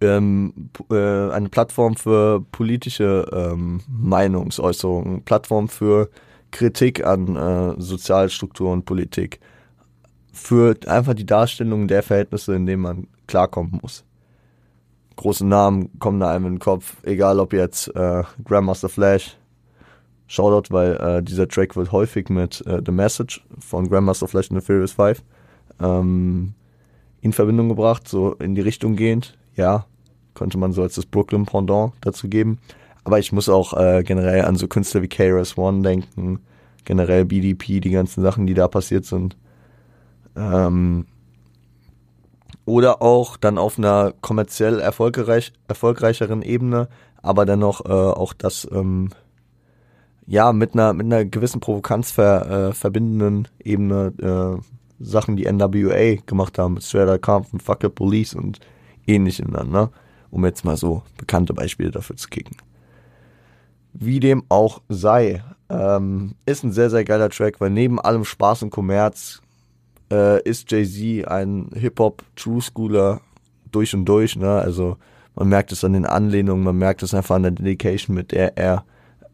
[0.00, 6.08] Ähm, äh, eine Plattform für politische ähm, Meinungsäußerungen, Plattform für
[6.50, 9.40] Kritik an äh, und Politik,
[10.32, 14.04] für einfach die Darstellung der Verhältnisse, in denen man klarkommen muss
[15.18, 19.36] große Namen kommen da einem in den Kopf, egal ob jetzt äh, Grandmaster Flash,
[20.26, 24.60] Shoutout, weil äh, dieser Track wird häufig mit äh, The Message von Grandmaster Flash in
[24.60, 25.22] The Furious 5
[25.80, 26.54] ähm,
[27.20, 29.36] in Verbindung gebracht, so in die Richtung gehend.
[29.56, 29.86] Ja,
[30.34, 32.58] könnte man so als das Brooklyn Pendant dazu geben.
[33.04, 36.40] Aber ich muss auch äh, generell an so Künstler wie KRS One denken,
[36.84, 39.36] generell BDP, die ganzen Sachen, die da passiert sind.
[40.36, 41.06] Ähm,
[42.64, 46.88] oder auch dann auf einer kommerziell erfolgreich, erfolgreicheren Ebene,
[47.22, 49.08] aber dennoch äh, auch das ähm,
[50.26, 54.62] ja mit einer mit einer gewissen Provokanz ver, äh, verbindenden Ebene äh,
[55.00, 58.60] Sachen, die NWA gemacht haben, mit Straight Compton, Fuck Up Police und
[59.06, 59.90] ähnlichem dann, ne?
[60.30, 62.56] Um jetzt mal so bekannte Beispiele dafür zu kicken.
[63.94, 68.62] Wie dem auch sei, ähm, ist ein sehr, sehr geiler Track, weil neben allem Spaß
[68.62, 69.40] und Kommerz
[70.10, 73.20] äh, ist Jay-Z ein Hip-Hop-True-Schooler
[73.70, 74.36] durch und durch.
[74.36, 74.50] Ne?
[74.50, 74.96] Also
[75.34, 78.56] man merkt es an den Anlehnungen, man merkt es einfach an der Dedication, mit der
[78.56, 78.84] er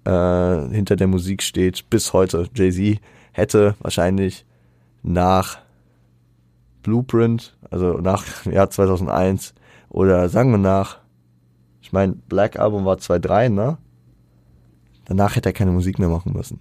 [0.04, 2.48] äh, hinter der Musik steht, bis heute.
[2.54, 3.00] Jay-Z
[3.32, 4.44] hätte wahrscheinlich
[5.04, 5.58] nach
[6.82, 9.54] Blueprint, also nach Jahr 2001
[9.88, 10.98] oder sagen wir nach,
[11.80, 13.78] ich meine, Black Album war 2003, ne?
[15.04, 16.58] Danach hätte er keine Musik mehr machen müssen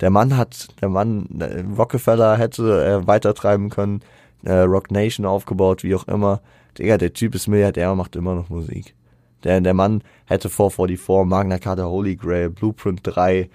[0.00, 1.26] der Mann hat, der Mann,
[1.76, 4.00] Rockefeller hätte äh, weitertreiben können,
[4.44, 6.40] äh, Rock Nation aufgebaut, wie auch immer.
[6.78, 8.94] Digga, der Typ ist Milliardär und macht immer noch Musik.
[9.44, 13.48] Der, der Mann hätte 444, Magna Carta Holy Grail, Blueprint 3,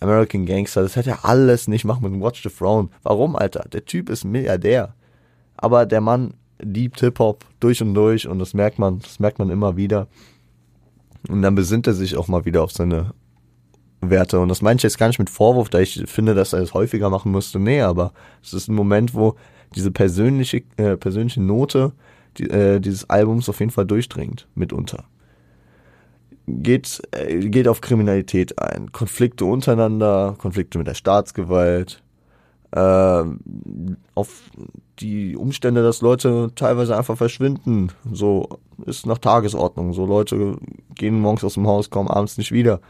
[0.00, 2.88] American Gangster, das hätte er alles nicht machen mit Watch the Throne.
[3.02, 3.66] Warum, Alter?
[3.72, 4.94] Der Typ ist Milliardär.
[5.56, 9.50] Aber der Mann liebt Hip-Hop durch und durch und das merkt man, das merkt man
[9.50, 10.08] immer wieder.
[11.28, 13.12] Und dann besinnt er sich auch mal wieder auf seine
[14.00, 14.40] Werte.
[14.40, 16.74] Und das meine ich jetzt gar nicht mit Vorwurf, da ich finde, dass er es
[16.74, 17.58] häufiger machen müsste.
[17.58, 19.36] Nee, aber es ist ein Moment, wo
[19.74, 21.92] diese persönliche, äh, persönliche Note
[22.38, 25.04] die, äh, dieses Albums auf jeden Fall durchdringt, mitunter.
[26.46, 32.02] Geht, äh, geht auf Kriminalität ein, Konflikte untereinander, Konflikte mit der Staatsgewalt,
[32.72, 33.24] äh,
[34.14, 34.42] auf
[34.98, 37.92] die Umstände, dass Leute teilweise einfach verschwinden.
[38.12, 38.48] So
[38.84, 39.92] ist nach Tagesordnung.
[39.92, 40.56] So Leute
[40.94, 42.80] gehen morgens aus dem Haus, kommen abends nicht wieder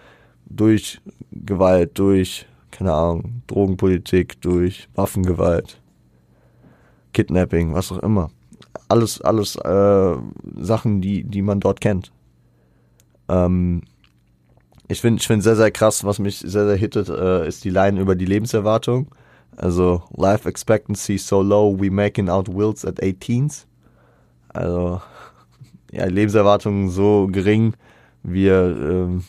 [0.46, 1.00] durch
[1.32, 5.80] Gewalt, durch, keine Ahnung, Drogenpolitik, durch Waffengewalt,
[7.12, 8.30] Kidnapping, was auch immer.
[8.88, 10.16] Alles, alles äh,
[10.56, 12.12] Sachen, die, die man dort kennt.
[13.28, 13.82] Ähm,
[14.88, 17.70] ich finde ich finde sehr, sehr krass, was mich sehr, sehr hittet, äh, ist die
[17.70, 19.08] Line über die Lebenserwartung.
[19.56, 23.66] Also, Life Expectancy so low, we making out wills at 18s.
[24.48, 25.00] Also,
[25.92, 27.74] ja, Lebenserwartung so gering,
[28.22, 29.24] wir ähm,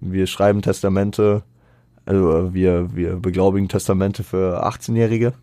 [0.00, 1.42] wir schreiben Testamente,
[2.06, 5.34] also wir, wir beglaubigen Testamente für 18-Jährige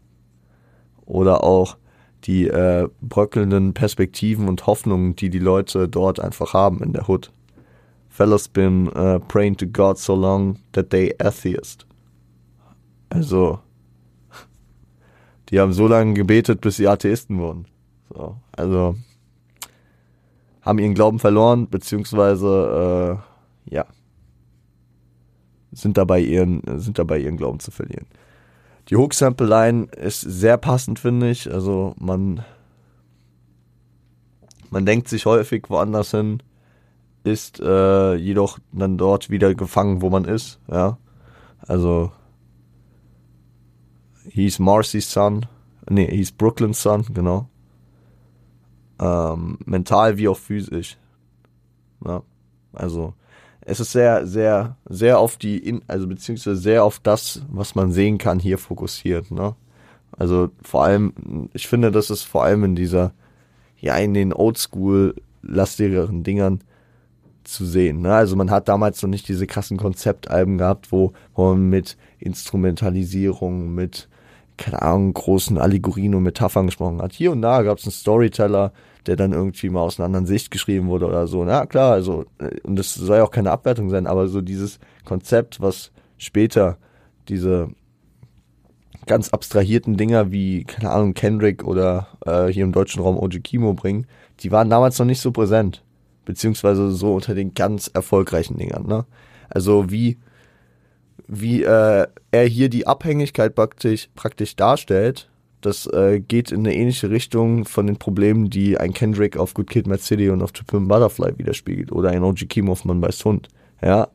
[1.06, 1.78] oder auch
[2.24, 7.32] die äh, bröckelnden Perspektiven und Hoffnungen, die die Leute dort einfach haben in der Hood.
[8.16, 11.86] Fellas been uh, praying to God so long that they atheist.
[13.10, 13.60] Also,
[15.50, 17.66] die haben so lange gebetet, bis sie Atheisten wurden.
[18.14, 18.96] So, also,
[20.62, 23.20] haben ihren Glauben verloren, beziehungsweise,
[23.68, 23.86] äh, ja,
[25.74, 28.06] sind dabei ihren, sind dabei ihren Glauben zu verlieren.
[28.88, 31.52] Die Hook-Sample-Line ist sehr passend, finde ich.
[31.52, 32.46] Also man,
[34.70, 36.42] man denkt sich häufig woanders hin,
[37.26, 40.60] ist äh, jedoch dann dort wieder gefangen, wo man ist.
[40.70, 40.98] Ja,
[41.60, 42.12] also
[44.30, 45.46] hieß Marcy's Son,
[45.90, 47.50] nee, hieß Brooklyn's Son, genau.
[49.00, 50.98] Ähm, mental wie auch physisch.
[52.06, 52.22] Ja,
[52.74, 53.14] also
[53.62, 57.92] es ist sehr, sehr, sehr auf die, in, also beziehungsweise sehr auf das, was man
[57.92, 59.32] sehen kann, hier fokussiert.
[59.32, 59.56] Ne?
[60.12, 63.14] Also vor allem, ich finde, das ist vor allem in dieser,
[63.80, 66.62] ja, in den Oldschool-lastigeren Dingern
[67.48, 68.02] zu sehen.
[68.02, 68.14] Ne?
[68.14, 73.74] Also man hat damals noch nicht diese krassen Konzeptalben gehabt, wo, wo man mit Instrumentalisierung,
[73.74, 74.10] mit,
[74.58, 77.14] keine Ahnung, großen Allegorien und Metaphern gesprochen hat.
[77.14, 78.74] Hier und da gab es einen Storyteller,
[79.06, 81.44] der dann irgendwie mal aus einer anderen Sicht geschrieben wurde oder so.
[81.44, 84.80] Na klar, also, äh, und das soll ja auch keine Abwertung sein, aber so dieses
[85.04, 86.78] Konzept, was später
[87.30, 87.70] diese
[89.06, 93.74] ganz abstrahierten Dinger wie, keine Ahnung, Kendrick oder äh, hier im deutschen Raum Oji Kimo
[93.74, 94.08] bringen,
[94.40, 95.85] die waren damals noch nicht so präsent.
[96.26, 99.06] Beziehungsweise so unter den ganz erfolgreichen Dingern, ne?
[99.50, 100.18] Also wie,
[101.28, 105.30] wie äh, er hier die Abhängigkeit praktisch, praktisch darstellt,
[105.62, 109.70] das äh, geht in eine ähnliche Richtung von den Problemen, die ein Kendrick auf Good
[109.70, 113.02] Kid, Mad City und auf To Pimp Butterfly widerspiegelt oder ein OG Kimo auf Man
[113.02, 113.48] beißt Hund.
[113.82, 114.10] Ja,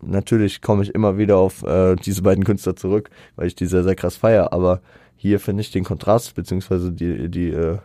[0.00, 3.82] natürlich komme ich immer wieder auf äh, diese beiden Künstler zurück, weil ich die sehr,
[3.82, 4.52] sehr krass feiere.
[4.52, 4.80] Aber
[5.16, 7.78] hier finde ich den Kontrast beziehungsweise die, die, äh,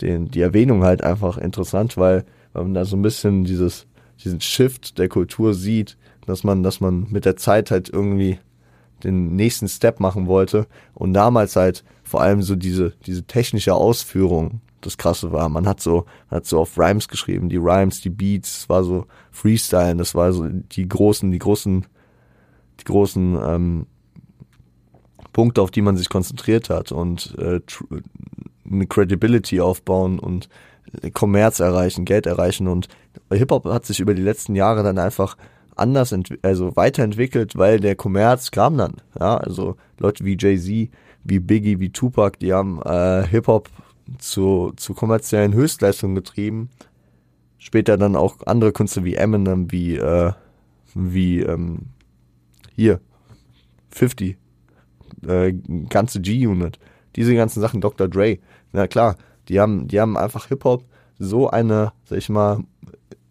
[0.00, 3.86] den, die Erwähnung halt einfach interessant, weil, man da so ein bisschen dieses,
[4.22, 8.38] diesen Shift der Kultur sieht, dass man, dass man mit der Zeit halt irgendwie
[9.02, 10.66] den nächsten Step machen wollte.
[10.94, 15.48] Und damals halt vor allem so diese, diese technische Ausführung das Krasse war.
[15.48, 19.96] Man hat so, hat so auf Rhymes geschrieben, die Rhymes, die Beats, war so Freestyle,
[19.96, 21.86] das war so die großen, die großen,
[22.80, 23.86] die großen ähm,
[25.32, 26.92] Punkte, auf die man sich konzentriert hat.
[26.92, 27.60] Und äh,
[28.70, 30.48] eine Credibility aufbauen und
[31.12, 32.88] Kommerz erreichen, Geld erreichen und
[33.32, 35.36] Hip-Hop hat sich über die letzten Jahre dann einfach
[35.76, 38.96] anders, also weiterentwickelt, weil der Kommerz kam dann.
[39.18, 40.90] Ja, also Leute wie Jay-Z,
[41.24, 43.68] wie Biggie, wie Tupac, die haben äh, Hip-Hop
[44.18, 46.70] zu, zu kommerziellen Höchstleistungen getrieben.
[47.58, 50.32] Später dann auch andere Künstler wie Eminem, wie, äh,
[50.94, 51.86] wie ähm,
[52.74, 53.00] hier,
[53.90, 54.36] 50,
[55.26, 55.52] äh,
[55.88, 56.78] ganze G-Unit,
[57.14, 58.08] diese ganzen Sachen, Dr.
[58.08, 58.38] Dre,
[58.72, 59.16] na klar,
[59.48, 60.84] die haben, die haben einfach Hip-Hop
[61.18, 62.64] so eine, sag ich mal,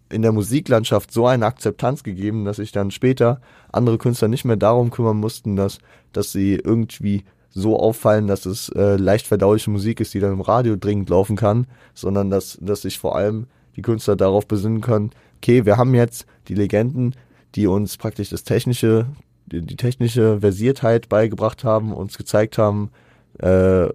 [0.10, 4.58] in der Musiklandschaft so eine Akzeptanz gegeben, dass sich dann später andere Künstler nicht mehr
[4.58, 5.80] darum kümmern mussten, dass,
[6.12, 10.42] dass sie irgendwie so auffallen, dass es äh, leicht verdauliche Musik ist, die dann im
[10.42, 15.12] Radio dringend laufen kann, sondern dass, dass sich vor allem die Künstler darauf besinnen können,
[15.38, 17.16] okay, wir haben jetzt die Legenden,
[17.56, 19.08] die uns praktisch das technische,
[19.48, 22.92] die, die technische Versiertheit beigebracht haben, uns gezeigt haben,
[23.42, 23.90] äh,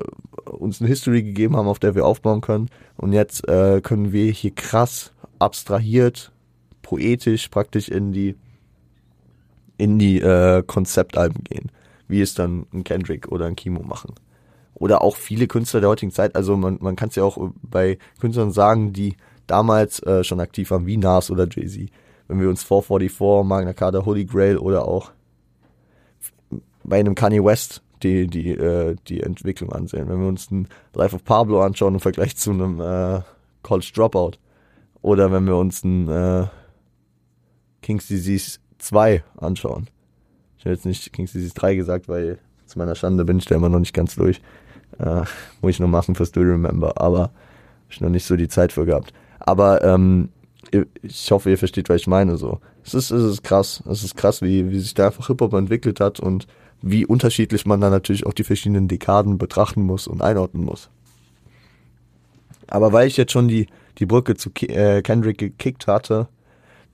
[0.45, 2.69] uns eine History gegeben haben, auf der wir aufbauen können.
[2.97, 6.33] Und jetzt äh, können wir hier krass abstrahiert,
[6.83, 8.37] poetisch praktisch in die
[9.79, 11.71] in die äh, Konzeptalben gehen
[12.09, 14.15] wie es dann ein Kendrick oder ein Kimo machen.
[14.75, 17.99] Oder auch viele Künstler der heutigen Zeit, also man, man kann es ja auch bei
[18.21, 21.89] Künstlern sagen, die damals äh, schon aktiv waren, wie Nas oder Jay-Z.
[22.29, 25.13] Wenn wir uns 444, Magna Carta, Holy Grail oder auch
[26.85, 30.09] bei einem Kanye West die, die, äh, die Entwicklung ansehen.
[30.09, 33.21] Wenn wir uns ein Life of Pablo anschauen im Vergleich zu einem äh,
[33.63, 34.33] College Dropout.
[35.03, 36.47] Oder wenn wir uns ein äh,
[37.83, 39.89] King's Disease 2 anschauen
[40.67, 43.69] habe jetzt nicht King's Disease 3 gesagt, weil zu meiner Schande bin ich da immer
[43.69, 44.41] noch nicht ganz durch.
[44.99, 45.23] Äh,
[45.61, 47.33] muss ich noch machen fürs Do Remember, aber habe
[47.91, 49.13] ich noch nicht so die Zeit für gehabt.
[49.39, 50.31] Aber ähm,
[51.03, 52.37] ich hoffe, ihr versteht, was ich meine.
[52.37, 53.83] So, es ist, es ist krass.
[53.89, 56.47] Es ist krass, wie, wie sich da einfach Hip Hop entwickelt hat und
[56.83, 60.91] wie unterschiedlich man da natürlich auch die verschiedenen Dekaden betrachten muss und einordnen muss.
[62.67, 63.67] Aber weil ich jetzt schon die
[63.99, 66.29] die Brücke zu äh, Kendrick gekickt hatte,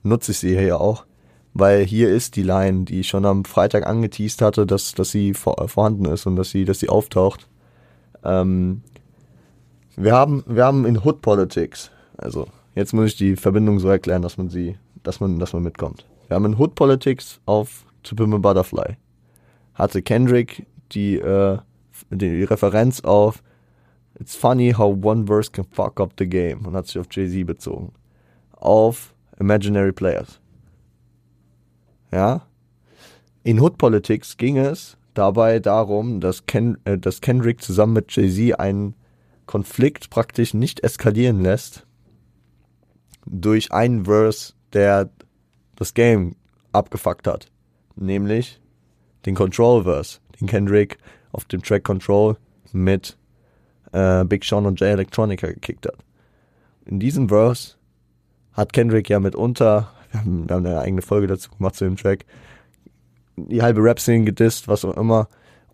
[0.03, 1.05] nutze ich sie hier auch
[1.53, 5.33] weil hier ist die Line, die ich schon am Freitag angeteased hatte, dass, dass sie
[5.33, 7.47] vor, vorhanden ist und dass sie, dass sie auftaucht.
[8.23, 8.81] Ähm,
[9.95, 14.23] wir haben, wir haben in Hood Politics, also jetzt muss ich die Verbindung so erklären,
[14.23, 16.05] dass man sie, dass man, dass man mitkommt.
[16.27, 18.97] Wir haben in Hood Politics auf To Pimp Butterfly
[19.73, 21.57] hatte Kendrick die, äh,
[22.09, 23.43] die Referenz auf
[24.19, 27.45] It's funny how one verse can fuck up the game und hat sich auf Jay-Z
[27.47, 27.93] bezogen.
[28.51, 30.39] Auf Imaginary Players.
[32.11, 32.45] Ja.
[33.43, 38.59] In Hood Politics ging es dabei darum, dass, Ken, äh, dass Kendrick zusammen mit Jay-Z
[38.59, 38.95] einen
[39.45, 41.85] Konflikt praktisch nicht eskalieren lässt
[43.25, 45.09] durch einen Verse, der
[45.75, 46.35] das Game
[46.71, 47.51] abgefuckt hat.
[47.95, 48.61] Nämlich
[49.25, 50.97] den Control-Verse, den Kendrick
[51.31, 52.37] auf dem Track Control
[52.71, 53.17] mit
[53.91, 55.97] äh, Big Sean und Jay Electronica gekickt hat.
[56.85, 57.75] In diesem Verse
[58.53, 61.97] hat Kendrick ja mitunter wir haben, wir haben eine eigene Folge dazu gemacht zu dem
[61.97, 62.25] Track.
[63.35, 65.27] Die halbe Rap-Szene gedisst, was auch immer.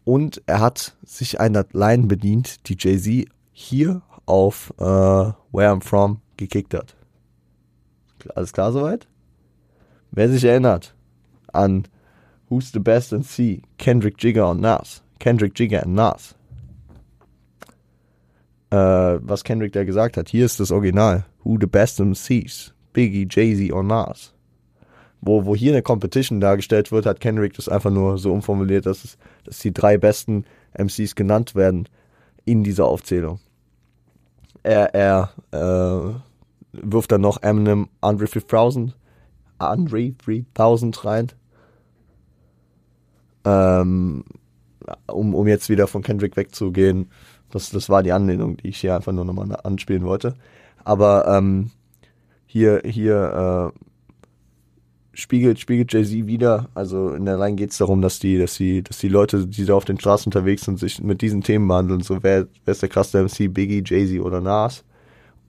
[0.06, 5.36] Und er hat sich einer Line bedient, die Jay-Z hier auf äh, Where
[5.72, 6.96] I'm From gekickt hat.
[8.34, 9.08] Alles klar soweit?
[10.12, 10.96] Wer sich erinnert
[11.52, 11.86] an
[12.50, 15.04] Who's the Best in C, Kendrick Jigger und Nas.
[15.20, 16.36] Kendrick Jigger und Nas.
[18.72, 18.78] Äh,
[19.22, 21.26] was Kendrick da gesagt hat, hier ist das Original.
[21.44, 22.74] Who the Best in C's.
[22.94, 24.34] Biggie, Jay-Z und Nas.
[25.22, 29.04] Wo, wo hier eine Competition dargestellt wird, hat Kendrick das einfach nur so umformuliert, dass,
[29.04, 31.88] es, dass die drei besten MCs genannt werden
[32.46, 33.40] in dieser Aufzählung.
[34.64, 36.14] er, er äh,
[36.72, 38.96] wirft dann noch Eminem Andre 3000,
[39.58, 41.28] Andre 3000 rein.
[43.46, 44.24] Ähm,
[45.08, 47.10] um, um jetzt wieder von Kendrick wegzugehen.
[47.52, 50.36] Das, das war die Anlehnung, die ich hier einfach nur nochmal anspielen wollte.
[50.84, 51.72] Aber ähm,
[52.46, 53.80] hier, hier äh,
[55.14, 56.70] spiegelt, spiegelt Jay-Z wieder.
[56.74, 59.66] Also in der Line geht es darum, dass die, dass die, dass die Leute, die
[59.66, 62.02] da auf den Straßen unterwegs sind, sich mit diesen Themen behandeln.
[62.02, 64.84] So, wer, wer ist der krasse MC, Biggie, Jay-Z oder Nas?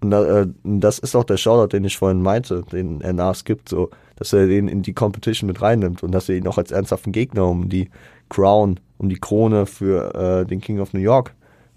[0.00, 3.68] Und äh, das ist auch der Shoutout, den ich vorhin meinte, den er Nas gibt,
[3.68, 3.90] so,
[4.20, 7.10] dass er den in die Competition mit reinnimmt und dass er ihn auch als ernsthaften
[7.10, 7.88] Gegner um die
[8.28, 11.34] Crown, um die Krone für äh, den King of New York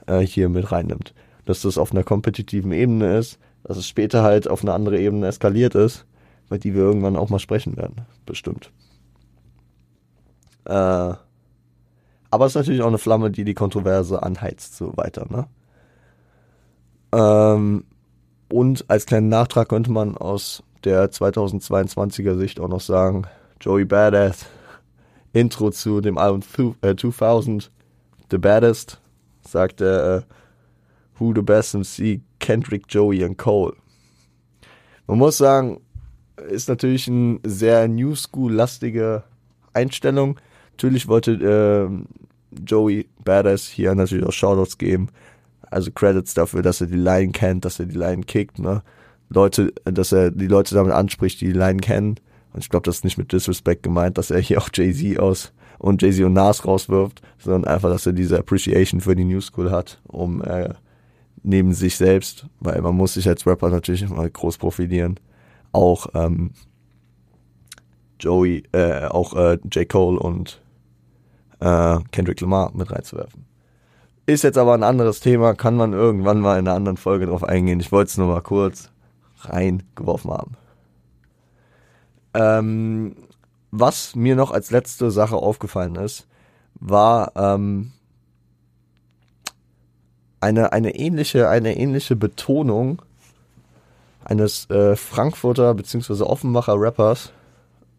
[0.08, 1.14] äh, hier mit reinnimmt.
[1.46, 5.28] Dass das auf einer kompetitiven Ebene ist, dass es später halt auf eine andere Ebene
[5.28, 6.06] eskaliert ist,
[6.50, 8.72] bei die wir irgendwann auch mal sprechen werden, bestimmt.
[10.66, 15.48] Äh, aber es ist natürlich auch eine Flamme, die die Kontroverse anheizt, so weiter, ne?
[17.14, 17.86] Ähm,
[18.52, 23.24] und als kleinen Nachtrag könnte man aus der 2022er Sicht auch noch sagen,
[23.60, 24.46] Joey Badass,
[25.32, 27.70] Intro zu dem Album 2000, äh,
[28.30, 29.02] The Baddest,
[29.48, 30.22] sagt er, äh,
[31.18, 33.76] Who the Best MC, Kendrick, Joey und Cole.
[35.08, 35.82] Man muss sagen,
[36.50, 39.24] ist natürlich eine sehr New School-lastige
[39.74, 40.40] Einstellung.
[40.72, 45.10] Natürlich wollte äh, Joey Badass hier natürlich auch Shoutouts geben.
[45.70, 48.84] Also Credits dafür, dass er die Line kennt, dass er die Line kickt, ne?
[49.34, 52.16] Leute, dass er die Leute damit anspricht, die die Line kennen.
[52.54, 55.54] Und ich glaube, das ist nicht mit Disrespect gemeint, dass er hier auch Jay-Z aus
[55.80, 59.72] und Jay-Z und Nas rauswirft, sondern einfach, dass er diese Appreciation für die New School
[59.72, 60.70] hat, um äh,
[61.42, 65.20] neben sich selbst, weil man muss sich als Rapper natürlich mal groß profilieren,
[65.72, 66.52] auch ähm,
[68.20, 69.90] Joey, äh, auch äh, J.
[69.90, 70.62] Cole und
[71.60, 73.46] äh, Kendrick Lamar mit reinzuwerfen.
[74.26, 77.44] Ist jetzt aber ein anderes Thema, kann man irgendwann mal in einer anderen Folge drauf
[77.44, 77.82] eingehen.
[77.82, 78.93] Ich wollte es nur mal kurz
[79.50, 80.58] reingeworfen haben.
[82.34, 83.16] Ähm,
[83.72, 86.28] was mir noch als letzte Sache aufgefallen ist,
[86.76, 87.91] war ähm,
[90.39, 93.02] eine, eine ähnliche, eine ähnliche Betonung
[94.24, 96.24] eines äh, Frankfurter bzw.
[96.24, 97.32] Offenbacher Rappers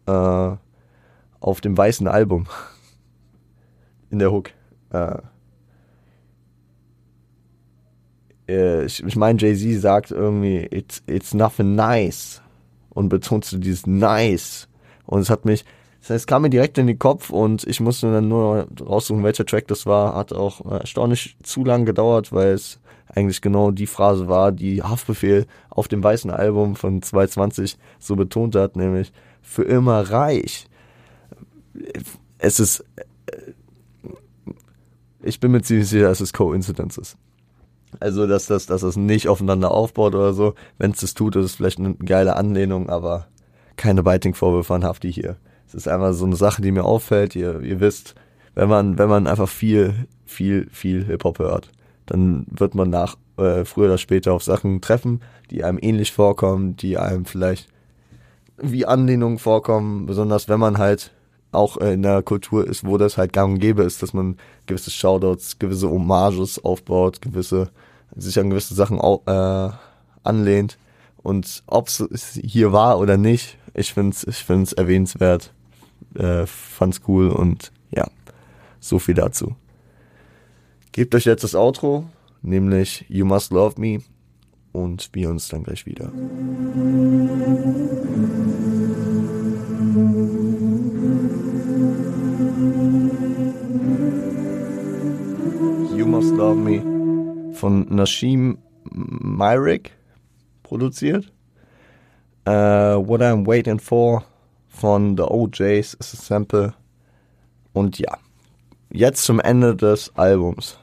[0.05, 0.51] äh,
[1.39, 2.47] auf dem weißen Album
[4.09, 4.51] in der Hook.
[4.91, 5.17] Äh,
[8.47, 12.41] äh, ich, ich meine, Jay-Z sagt irgendwie, it's, it's nothing nice.
[12.89, 14.67] Und betont so dieses nice.
[15.05, 15.65] Und es hat mich,
[16.01, 19.23] das heißt, es kam mir direkt in den Kopf und ich musste dann nur raussuchen,
[19.23, 20.15] welcher Track das war.
[20.15, 25.45] Hat auch erstaunlich zu lang gedauert, weil es eigentlich genau die Phrase war, die Haftbefehl
[25.69, 30.67] auf dem weißen Album von 220 so betont hat, nämlich für immer reich.
[32.37, 32.83] Es ist,
[35.21, 37.17] ich bin mir ziemlich sicher, dass es Coincidences.
[37.99, 40.53] Also, dass das, dass das nicht aufeinander aufbaut oder so.
[40.77, 43.27] Wenn es das tut, ist es vielleicht eine geile Anlehnung, aber
[43.75, 45.37] keine Biting-Vorwürfe an Hafti hier.
[45.67, 47.35] Es ist einfach so eine Sache, die mir auffällt.
[47.35, 48.15] Ihr, ihr wisst,
[48.53, 51.71] wenn man, wenn man einfach viel, viel, viel Hip-Hop hört,
[52.05, 55.21] dann wird man nach, äh, früher oder später auf Sachen treffen,
[55.51, 57.67] die einem ähnlich vorkommen, die einem vielleicht
[58.57, 61.11] wie Anlehnungen vorkommen, besonders wenn man halt
[61.51, 64.91] auch in der Kultur ist, wo das halt gang und gäbe ist, dass man gewisse
[64.91, 67.69] Shoutouts, gewisse Hommages aufbaut, gewisse,
[68.15, 69.69] sich an gewisse Sachen äh,
[70.23, 70.77] anlehnt.
[71.17, 75.53] Und ob es hier war oder nicht, ich finde es ich find's erwähnenswert.
[76.13, 78.05] Äh, fand's cool und ja,
[78.79, 79.55] so viel dazu.
[80.91, 82.05] Gebt euch jetzt das Outro,
[82.41, 83.99] nämlich You Must Love Me
[84.71, 86.11] und wir uns dann gleich wieder.
[95.97, 96.94] You Must Love Me
[97.55, 98.57] von Nashim
[98.91, 99.91] Myrick
[100.63, 101.31] produziert.
[102.47, 104.23] Uh, What I'm Waiting For
[104.67, 106.73] von The OJs ist ein Sample.
[107.73, 108.17] Und ja,
[108.91, 110.77] jetzt zum Ende des Albums.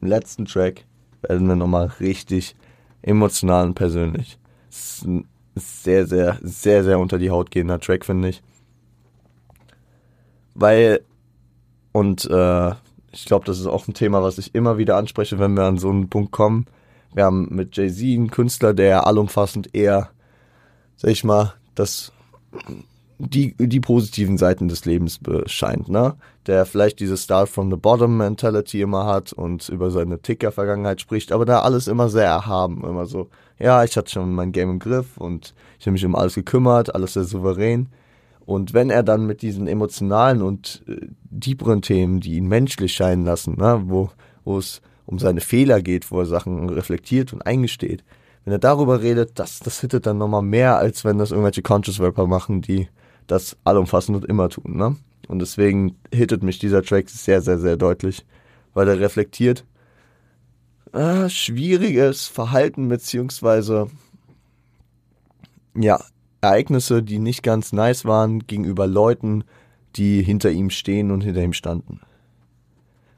[0.00, 0.84] Im letzten Track
[1.22, 2.56] werden wir nochmal richtig
[3.02, 4.38] emotional und persönlich.
[4.68, 8.42] Es ist ein sehr, sehr, sehr, sehr unter die Haut gehender Track, finde ich.
[10.54, 11.00] Weil,
[11.92, 12.72] und äh,
[13.14, 15.78] ich glaube, das ist auch ein Thema, was ich immer wieder anspreche, wenn wir an
[15.78, 16.66] so einen Punkt kommen.
[17.14, 20.10] Wir haben mit Jay-Z einen Künstler, der allumfassend eher,
[20.96, 22.12] sag ich mal, das
[23.18, 26.14] die, die positiven Seiten des Lebens bescheint, ne?
[26.46, 31.32] Der vielleicht diese Start from the Bottom Mentality immer hat und über seine Ticker-Vergangenheit spricht,
[31.32, 34.78] aber da alles immer sehr erhaben, immer so, ja, ich hatte schon mein Game im
[34.78, 37.88] Griff und ich habe mich um alles gekümmert, alles sehr souverän.
[38.46, 43.24] Und wenn er dann mit diesen emotionalen und äh, tieferen Themen, die ihn menschlich scheinen
[43.24, 44.10] lassen, ne, wo,
[44.44, 48.04] wo es um seine Fehler geht, wo er Sachen reflektiert und eingesteht,
[48.44, 52.00] wenn er darüber redet, das, das hittet dann nochmal mehr, als wenn das irgendwelche Conscious
[52.00, 52.88] Rapper machen, die
[53.26, 54.96] das allumfassend und immer tun, ne?
[55.26, 58.26] Und deswegen hittet mich dieser Track sehr, sehr, sehr deutlich,
[58.74, 59.64] weil er reflektiert
[60.92, 63.88] äh, schwieriges Verhalten beziehungsweise
[65.74, 66.00] ja,
[66.44, 69.44] Ereignisse, die nicht ganz nice waren gegenüber Leuten,
[69.96, 72.00] die hinter ihm stehen und hinter ihm standen.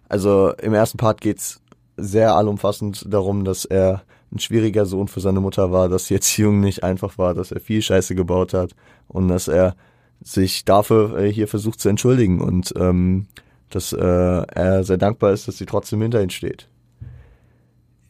[0.08, 1.60] Also im ersten Part geht's
[1.96, 4.02] sehr allumfassend darum, dass er
[4.32, 7.60] ein schwieriger Sohn für seine Mutter war, dass die Erziehung nicht einfach war, dass er
[7.60, 8.74] viel Scheiße gebaut hat
[9.08, 9.74] und dass er
[10.22, 13.26] sich dafür äh, hier versucht zu entschuldigen und ähm,
[13.70, 16.68] dass äh, er sehr dankbar ist, dass sie trotzdem hinter ihm steht.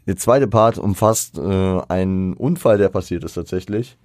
[0.07, 3.99] Der zweite Part umfasst äh, einen Unfall, der passiert ist tatsächlich,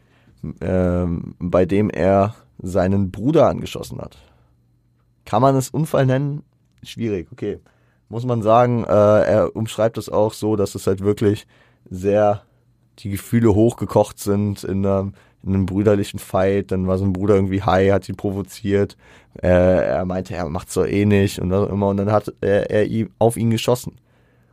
[0.60, 1.06] äh,
[1.40, 4.18] bei dem er seinen Bruder angeschossen hat.
[5.26, 6.44] Kann man es Unfall nennen?
[6.84, 7.60] Schwierig, okay.
[8.10, 11.48] Muss man sagen, äh, er umschreibt es auch so, dass es halt wirklich
[11.90, 12.44] sehr
[13.00, 15.14] die Gefühle hochgekocht sind in einem,
[15.44, 16.72] in einem brüderlichen Fight.
[16.72, 18.98] Dann war sein Bruder irgendwie high, hat ihn provoziert.
[19.42, 21.88] Äh, er meinte, er macht's so eh nicht und immer.
[21.88, 23.96] Und dann hat er, er ihm auf ihn geschossen.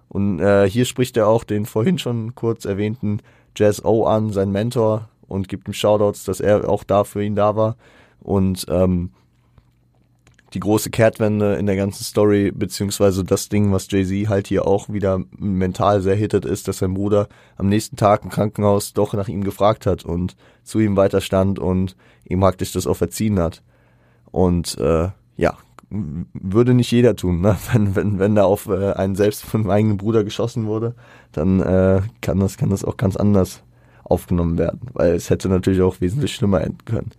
[0.09, 3.21] Und äh, hier spricht er auch den vorhin schon kurz erwähnten
[3.57, 7.37] Jazz O an, sein Mentor, und gibt ihm Shoutouts, dass er auch da für ihn
[7.37, 7.77] da war.
[8.21, 9.11] Und ähm,
[10.55, 14.89] die große Kehrtwende in der ganzen Story, beziehungsweise das Ding, was Jay-Z halt hier auch
[14.89, 19.29] wieder mental sehr hittet, ist, dass sein Bruder am nächsten Tag im Krankenhaus doch nach
[19.29, 23.63] ihm gefragt hat und zu ihm weiterstand und ihm praktisch das auch verziehen hat.
[24.31, 25.59] Und äh, ja,
[25.91, 27.57] würde nicht jeder tun, ne?
[27.73, 30.95] wenn, wenn, wenn da auf äh, einen selbst von einem eigenen Bruder geschossen wurde,
[31.33, 33.63] dann äh, kann, das, kann das auch ganz anders
[34.09, 37.11] aufgenommen werden, weil es hätte natürlich auch wesentlich schlimmer enden können.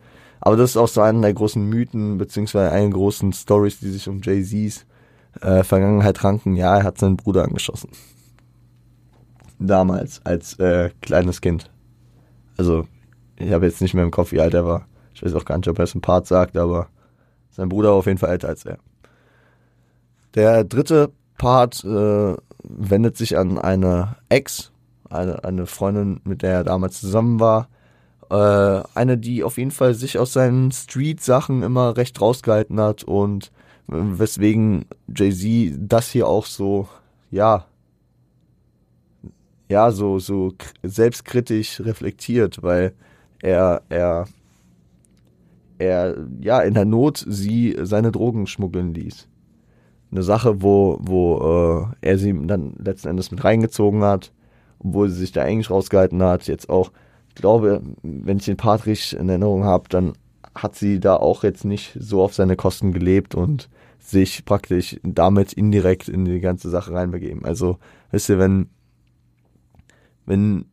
[0.41, 3.89] Aber das ist auch so einer der großen Mythen, beziehungsweise einer der großen Stories, die
[3.89, 4.85] sich um Jay-Z's
[5.41, 6.55] äh, Vergangenheit ranken.
[6.55, 7.89] Ja, er hat seinen Bruder angeschossen.
[9.59, 11.69] Damals, als äh, kleines Kind.
[12.57, 12.87] Also,
[13.35, 14.87] ich habe jetzt nicht mehr im Kopf, wie alt er war.
[15.13, 16.87] Ich weiß auch gar nicht, ob er es im Part sagt, aber
[17.49, 18.77] sein Bruder war auf jeden Fall älter als er.
[20.35, 24.71] Der dritte Part äh, wendet sich an eine Ex,
[25.09, 27.69] eine, eine Freundin, mit der er damals zusammen war,
[28.29, 33.51] äh, eine, die auf jeden Fall sich aus seinen Street-Sachen immer recht rausgehalten hat und
[33.89, 34.85] äh, weswegen
[35.15, 36.87] Jay-Z das hier auch so,
[37.31, 37.65] ja,
[39.69, 40.53] ja, so, so
[40.83, 42.93] selbstkritisch reflektiert, weil
[43.41, 44.27] er, er,
[45.77, 49.27] er, ja, in der Not sie seine Drogen schmuggeln ließ.
[50.11, 54.31] Eine Sache, wo, wo äh, er sie dann letzten Endes mit reingezogen hat,
[54.79, 56.91] obwohl sie sich da eigentlich rausgehalten hat, jetzt auch
[57.39, 60.13] glaube, wenn ich den Part richtig in Erinnerung habe, dann
[60.55, 63.69] hat sie da auch jetzt nicht so auf seine Kosten gelebt und
[63.99, 67.45] sich praktisch damit indirekt in die ganze Sache reinbegeben.
[67.45, 67.77] Also,
[68.11, 68.69] wisst ihr, wenn,
[70.25, 70.65] wenn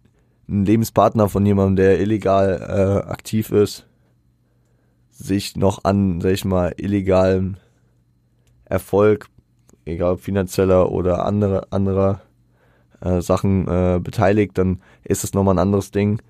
[0.49, 3.87] ein Lebenspartner von jemandem, der illegal äh, aktiv ist,
[5.11, 7.57] sich noch an, sag ich mal, illegalem
[8.65, 9.29] Erfolg,
[9.85, 12.21] egal finanzieller oder andere, anderer
[13.01, 16.21] äh, Sachen äh, beteiligt, dann ist das nochmal ein anderes Ding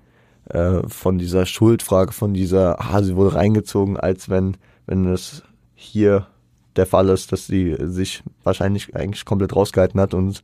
[0.49, 5.43] äh, von dieser Schuldfrage, von dieser, ah, sie wurde reingezogen, als wenn, wenn es
[5.75, 6.27] hier
[6.75, 10.43] der Fall ist, dass sie sich wahrscheinlich eigentlich komplett rausgehalten hat und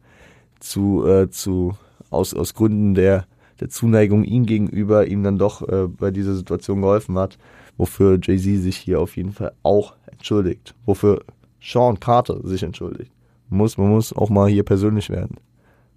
[0.59, 1.75] zu, äh, zu
[2.09, 3.25] aus, aus Gründen der,
[3.59, 7.37] der Zuneigung ihm gegenüber ihm dann doch äh, bei dieser Situation geholfen hat,
[7.77, 11.23] wofür Jay-Z sich hier auf jeden Fall auch entschuldigt, wofür
[11.61, 13.11] Sean Carter sich entschuldigt.
[13.49, 15.37] Muss, man muss auch mal hier persönlich werden.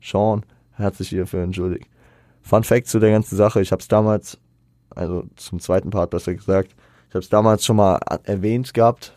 [0.00, 0.44] Sean
[0.74, 1.88] hat sich hierfür entschuldigt.
[2.42, 4.38] Fun Fact zu der ganzen Sache, ich habe es damals,
[4.90, 6.74] also zum zweiten Part besser gesagt,
[7.08, 9.14] ich habe es damals schon mal erwähnt gehabt,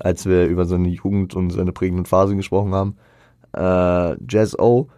[0.00, 2.96] als wir über seine Jugend und seine prägenden Phasen gesprochen haben.
[3.52, 4.88] Äh, Jazz O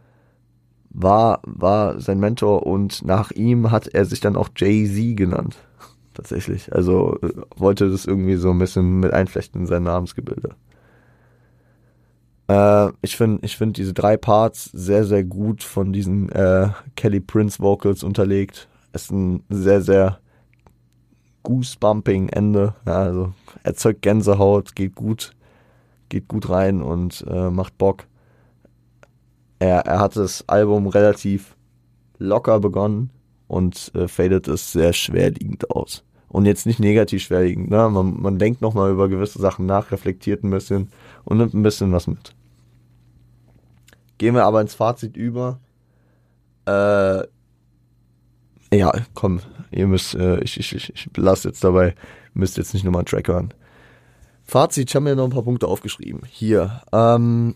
[0.91, 5.57] war, war sein Mentor und nach ihm hat er sich dann auch Jay-Z genannt.
[6.15, 6.75] Tatsächlich.
[6.75, 10.57] Also äh, wollte das irgendwie so ein bisschen mit einflechten in sein Namensgebilde.
[12.51, 17.21] Äh, ich finde ich find diese drei Parts sehr, sehr gut von diesen äh, Kelly
[17.21, 18.69] Prince Vocals unterlegt.
[18.93, 20.19] Es ist ein sehr, sehr
[21.45, 22.75] goosebumping Ende.
[22.87, 23.33] Ja, also
[23.63, 25.33] erzeugt Gänsehaut, geht gut,
[26.09, 28.07] geht gut rein und äh, macht Bock.
[29.61, 31.57] Er, er hat das Album relativ
[32.19, 33.11] locker begonnen
[33.47, 36.03] und äh, fadet es sehr schwerliegend aus.
[36.29, 37.71] Und jetzt nicht negativ schwerliegend.
[37.71, 37.89] Ne?
[37.91, 40.91] Man, man denkt nochmal über gewisse Sachen nach, reflektiert ein bisschen
[41.25, 42.35] und nimmt ein bisschen was mit.
[44.21, 45.61] Gehen wir aber ins Fazit über.
[46.67, 47.23] Äh,
[48.71, 49.41] ja, komm,
[49.71, 51.95] ihr müsst, äh, ich, ich, ich, ich lasse jetzt dabei,
[52.35, 53.55] müsst jetzt nicht nochmal einen Track hören.
[54.45, 56.21] Fazit, ich habe mir noch ein paar Punkte aufgeschrieben.
[56.29, 57.55] Hier, ähm,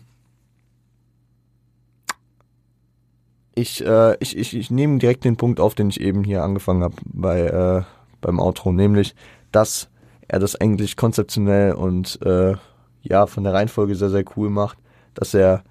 [3.53, 6.81] ich, äh, ich, ich, ich nehme direkt den Punkt auf, den ich eben hier angefangen
[6.81, 7.83] habe bei, äh,
[8.21, 9.13] beim Outro, nämlich,
[9.51, 9.91] dass
[10.27, 12.55] er das eigentlich konzeptionell und äh,
[13.03, 14.79] ja, von der Reihenfolge sehr, sehr cool macht,
[15.13, 15.63] dass er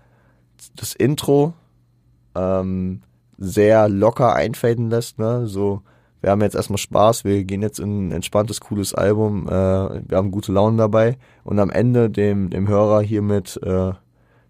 [0.76, 1.54] das Intro
[2.34, 3.02] ähm,
[3.38, 5.46] sehr locker einfaden lässt, ne?
[5.46, 5.82] So,
[6.20, 10.16] wir haben jetzt erstmal Spaß, wir gehen jetzt in ein entspanntes, cooles Album, äh, wir
[10.16, 13.92] haben gute Laune dabei und am Ende dem, dem Hörer hiermit äh,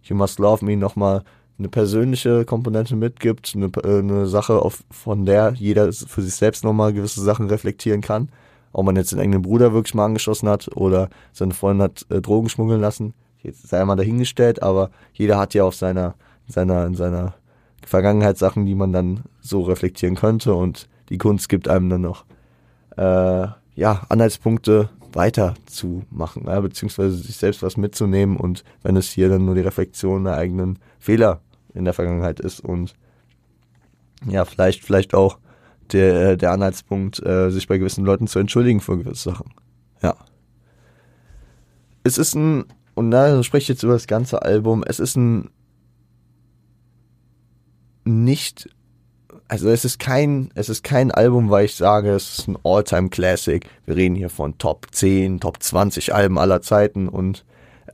[0.03, 1.25] You Must Love Me nochmal
[1.59, 6.65] eine persönliche Komponente mitgibt, eine, äh, eine Sache, auf, von der jeder für sich selbst
[6.65, 8.29] nochmal gewisse Sachen reflektieren kann.
[8.73, 12.21] Ob man jetzt den eigenen Bruder wirklich mal angeschossen hat oder seine Freundin hat äh,
[12.21, 13.15] Drogen schmuggeln lassen,
[13.45, 16.15] jetzt sei mal dahingestellt, aber jeder hat ja auf seiner,
[16.49, 17.35] seiner, in seiner
[17.87, 22.25] Vergangenheit Sachen, die man dann so reflektieren könnte und die Kunst gibt einem dann noch
[22.97, 29.45] äh, ja, Anhaltspunkte weiterzumachen, ja, beziehungsweise sich selbst was mitzunehmen und wenn es hier dann
[29.45, 31.41] nur die Reflexion der eigenen Fehler
[31.75, 32.95] in der Vergangenheit ist und
[34.27, 35.39] ja, vielleicht, vielleicht auch
[35.93, 39.53] der, der Anhaltspunkt, äh, sich bei gewissen Leuten zu entschuldigen für gewisse Sachen.
[40.03, 40.17] Ja.
[42.05, 42.65] Es ist ein,
[42.95, 45.51] und da spreche ich jetzt über das ganze Album, es ist ein
[48.05, 48.69] nicht
[49.49, 53.11] also es ist kein, es ist kein Album, weil ich sage, es ist ein All-Time
[53.11, 53.69] Classic.
[53.85, 57.45] Wir reden hier von Top 10, Top 20 Alben aller Zeiten und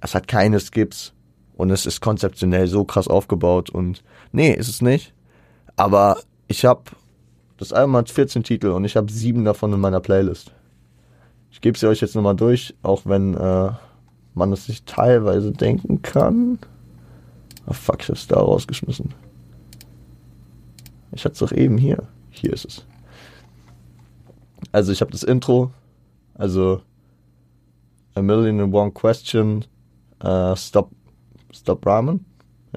[0.01, 1.13] es hat keine Skips
[1.57, 5.13] und es ist konzeptionell so krass aufgebaut und nee, ist es nicht.
[5.77, 6.83] Aber ich habe,
[7.59, 10.53] das Album hat 14 Titel und ich habe sieben davon in meiner Playlist.
[11.51, 13.73] Ich gebe sie euch jetzt nochmal durch, auch wenn äh,
[14.41, 16.59] man es sich teilweise denken kann.
[17.67, 19.15] Ah fuck, ich hab's da rausgeschmissen.
[21.13, 22.09] Ich hatte es doch eben hier.
[22.31, 22.87] Hier ist es.
[24.73, 25.73] Also ich habe das Intro,
[26.35, 26.81] also
[28.15, 29.65] A Million and One Question,
[30.25, 30.91] uh, Stop,
[31.53, 32.25] Stop Ramen.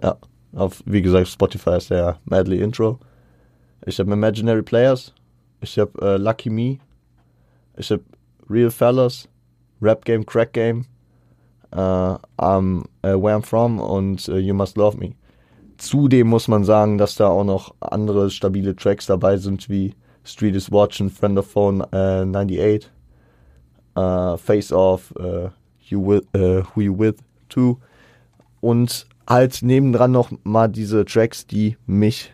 [0.01, 0.17] Ja,
[0.53, 2.99] auf, wie gesagt, Spotify ist der Madly Intro.
[3.85, 5.13] Ich habe Imaginary Players.
[5.61, 6.79] Ich habe uh, Lucky Me.
[7.77, 8.03] Ich habe
[8.49, 9.29] Real Fellas,
[9.81, 10.85] Rap Game, Crack Game,
[11.75, 15.13] uh, um, uh, Where I'm From und uh, You Must Love Me.
[15.77, 20.55] Zudem muss man sagen, dass da auch noch andere stabile Tracks dabei sind, wie Street
[20.55, 22.89] is Watching, Friend of Phone äh, 98,
[23.95, 25.49] äh, Face Off, äh,
[25.89, 27.15] you with, äh, Who You With
[27.49, 27.75] 2
[28.61, 32.31] und halt nebendran noch mal diese Tracks, die mich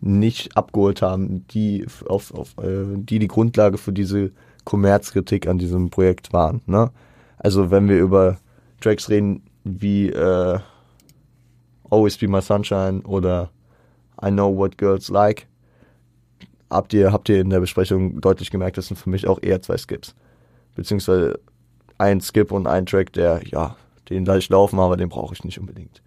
[0.00, 4.32] nicht abgeholt haben, die auf, auf äh, die die Grundlage für diese
[4.64, 6.62] Kommerzkritik an diesem Projekt waren.
[6.66, 6.90] Ne?
[7.40, 8.38] Also wenn wir über
[8.80, 10.58] Tracks reden wie äh,
[11.90, 13.50] Always Be My Sunshine oder
[14.22, 15.46] I Know What Girls Like.
[16.70, 19.60] Habt ihr, habt ihr in der Besprechung deutlich gemerkt, das sind für mich auch eher
[19.60, 20.14] zwei Skips.
[20.76, 21.40] Beziehungsweise
[21.98, 23.76] ein Skip und ein Track, der, ja,
[24.08, 26.00] den da ich laufen, aber den brauche ich nicht unbedingt.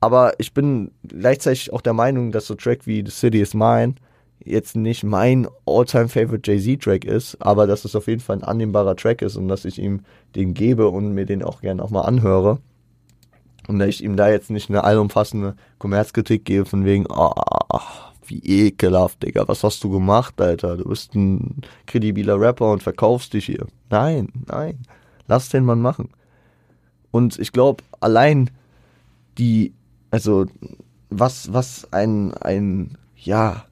[0.00, 3.96] Aber ich bin gleichzeitig auch der Meinung, dass so Track wie The City is Mine
[4.50, 8.96] jetzt nicht mein all-time favorite Jay-Z-Track ist, aber dass es auf jeden Fall ein annehmbarer
[8.96, 10.00] Track ist und dass ich ihm
[10.34, 12.58] den gebe und mir den auch gerne auch mal anhöre.
[13.68, 17.32] Und dass ich ihm da jetzt nicht eine allumfassende Kommerzkritik gebe, von wegen, oh,
[18.26, 20.76] wie ekelhaft, Digga, was hast du gemacht, Alter?
[20.76, 23.66] Du bist ein kredibiler Rapper und verkaufst dich hier.
[23.90, 24.78] Nein, nein.
[25.26, 26.10] Lass den Mann machen.
[27.10, 28.50] Und ich glaube, allein
[29.38, 29.72] die,
[30.10, 30.46] also,
[31.10, 33.64] was, was ein, ein, ja,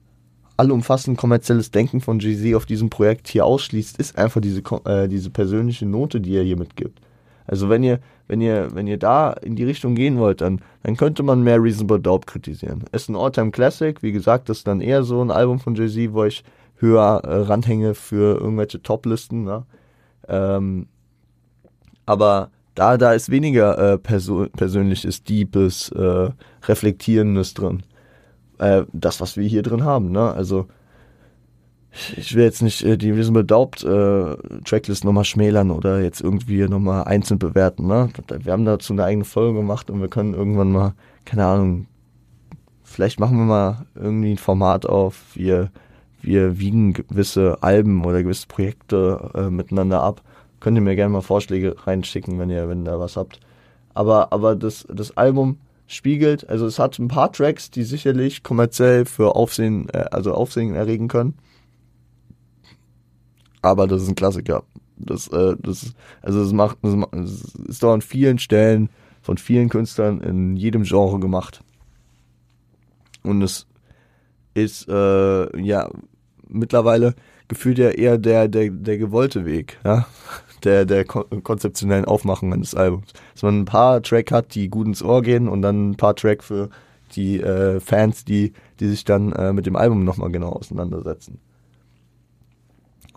[0.57, 5.29] allumfassend kommerzielles Denken von Jay-Z auf diesem Projekt hier ausschließt, ist einfach diese, äh, diese
[5.29, 6.99] persönliche Note, die er hier mitgibt.
[7.45, 10.97] Also wenn ihr, wenn ihr, wenn ihr da in die Richtung gehen wollt, dann, dann
[10.97, 12.83] könnte man mehr Reasonable Doubt kritisieren.
[12.91, 16.13] Ist ein All-Time Classic, wie gesagt, das ist dann eher so ein Album von Jay-Z,
[16.13, 16.43] wo ich
[16.75, 19.43] höher äh, ranhänge für irgendwelche Top-Listen.
[19.43, 19.63] Ne?
[20.27, 20.87] Ähm,
[22.05, 26.29] aber da, da ist weniger äh, persönliches, deepes, äh,
[26.67, 27.83] reflektierendes drin.
[28.59, 30.11] Äh, das, was wir hier drin haben.
[30.11, 30.31] Ne?
[30.31, 30.67] Also
[32.15, 36.67] ich will jetzt nicht äh, die Reasonable Doubt äh, Tracklist nochmal schmälern oder jetzt irgendwie
[36.67, 37.87] nochmal einzeln bewerten.
[37.87, 38.09] Ne?
[38.27, 40.93] Wir haben dazu eine eigene Folge gemacht und wir können irgendwann mal,
[41.25, 41.87] keine Ahnung,
[42.83, 45.71] vielleicht machen wir mal irgendwie ein Format auf, wir,
[46.21, 50.21] wir wiegen gewisse Alben oder gewisse Projekte äh, miteinander ab.
[50.59, 53.39] Könnt ihr mir gerne mal Vorschläge reinschicken, wenn ihr, wenn ihr da was habt.
[53.93, 59.05] Aber, aber das, das Album spiegelt, also es hat ein paar Tracks, die sicherlich kommerziell
[59.05, 61.35] für Aufsehen, äh, also Aufsehen erregen können
[63.67, 64.63] aber das ist ein Klassiker.
[64.97, 68.89] Das, äh, das, also es macht, das ist doch an vielen Stellen
[69.21, 71.63] von vielen Künstlern in jedem Genre gemacht.
[73.23, 73.67] Und es
[74.53, 75.89] ist äh, ja
[76.47, 77.13] mittlerweile
[77.47, 80.07] gefühlt ja eher der, der, der gewollte Weg, ja,
[80.63, 83.13] der, der konzeptionellen Aufmachung eines Albums.
[83.33, 86.15] Dass man ein paar Track hat, die gut ins Ohr gehen und dann ein paar
[86.15, 86.69] Track für
[87.15, 91.39] die äh, Fans, die, die sich dann äh, mit dem Album nochmal genau auseinandersetzen.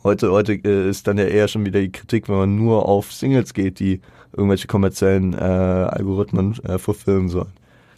[0.03, 3.13] Heute, heute äh, ist dann ja eher schon wieder die Kritik, wenn man nur auf
[3.13, 4.01] Singles geht, die
[4.33, 7.53] irgendwelche kommerziellen äh, Algorithmen äh, verfilmen sollen.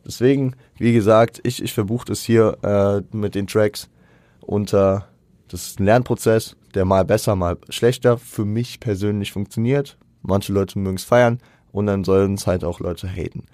[0.05, 3.89] Deswegen, wie gesagt, ich, ich verbuche das hier äh, mit den Tracks
[4.41, 5.07] unter,
[5.49, 9.97] das ist ein Lernprozess, der mal besser, mal schlechter für mich persönlich funktioniert.
[10.23, 11.39] Manche Leute mögen es feiern
[11.73, 13.45] und dann sollen es halt auch Leute haten.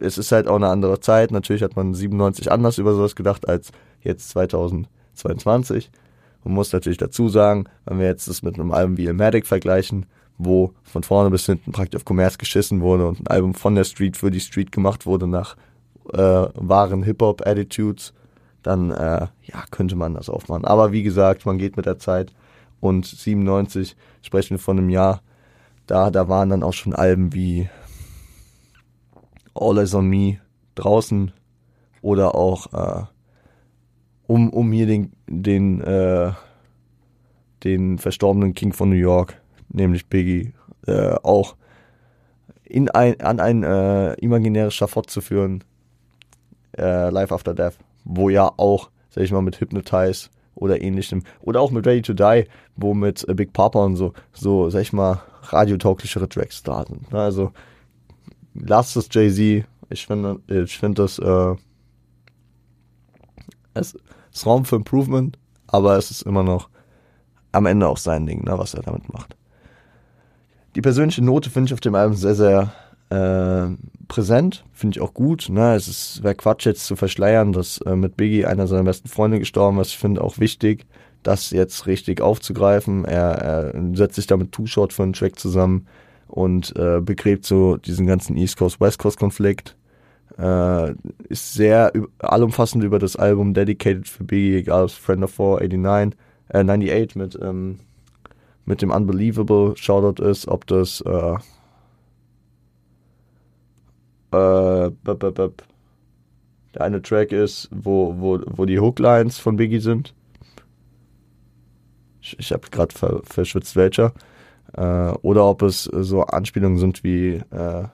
[0.00, 1.30] Es ist halt auch eine andere Zeit.
[1.30, 3.70] Natürlich hat man 97 anders über sowas gedacht als
[4.02, 5.90] jetzt 2022.
[6.44, 10.06] Man muss natürlich dazu sagen, wenn wir jetzt das mit einem Album wie Ilmatic vergleichen,
[10.38, 13.84] wo von vorne bis hinten praktisch auf Commerz geschissen wurde und ein Album von der
[13.84, 15.56] Street für die Street gemacht wurde nach
[16.12, 18.14] äh, wahren Hip-Hop-Attitudes,
[18.62, 20.64] dann äh, ja, könnte man das aufmachen.
[20.64, 22.32] Aber wie gesagt, man geht mit der Zeit
[22.80, 25.22] und 97 sprechen wir von einem Jahr,
[25.86, 27.68] da, da waren dann auch schon Alben wie
[29.54, 30.38] All Eyes on Me
[30.74, 31.32] draußen
[32.02, 33.04] oder auch äh,
[34.26, 36.32] um, um hier den, den, äh,
[37.64, 40.54] den verstorbenen King von New York, nämlich Biggie,
[40.86, 41.56] äh, auch
[42.64, 45.64] in ein, an ein äh, imaginäres Schafott zu führen,
[46.78, 47.74] äh, Life After Death,
[48.04, 52.12] wo ja auch, sag ich mal, mit Hypnotize oder ähnlichem, oder auch mit Ready to
[52.12, 52.44] Die,
[52.76, 57.10] wo mit äh, Big Papa und so, so, sag ich mal, radiotauglichere Tracks da sind.
[57.12, 57.20] Ne?
[57.20, 57.52] Also,
[58.54, 61.54] lasst es Jay-Z, ich finde, ich finde das, äh,
[63.74, 63.96] es
[64.32, 65.36] ist Raum für Improvement,
[65.66, 66.68] aber es ist immer noch
[67.52, 69.36] am Ende auch sein Ding, ne, was er damit macht.
[70.76, 72.72] Die persönliche Note finde ich auf dem Album sehr, sehr
[73.10, 73.74] äh,
[74.10, 75.48] präsent, finde ich auch gut.
[75.48, 75.74] Ne?
[75.74, 79.78] Es wäre Quatsch jetzt zu verschleiern, dass äh, mit Biggie einer seiner besten Freunde gestorben
[79.78, 79.92] ist.
[79.92, 80.84] Ich finde auch wichtig,
[81.22, 83.04] das jetzt richtig aufzugreifen.
[83.04, 85.86] Er, er setzt sich da mit Two Short für einen Track zusammen
[86.26, 89.76] und äh, begräbt so diesen ganzen East Coast-West Coast-Konflikt.
[90.38, 90.94] Äh,
[91.28, 96.58] ist sehr allumfassend über das Album Dedicated für Biggie, egal ob Friend of 489, äh,
[96.58, 97.78] 98 mit, ähm,
[98.64, 101.34] mit dem Unbelievable Shoutout ist, ob das äh,
[104.32, 104.90] äh,
[106.74, 110.14] der eine Track ist, wo, wo, wo die Hooklines von Biggie sind.
[112.20, 114.12] Ich, ich habe gerade ver, verschwitzt welcher.
[114.76, 117.84] Äh, oder ob es so Anspielungen sind wie äh,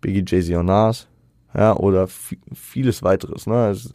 [0.00, 1.08] Biggie, Jay-Z und Nas.
[1.54, 3.46] Ja, oder vieles weiteres.
[3.46, 3.70] Ne?
[3.70, 3.92] Es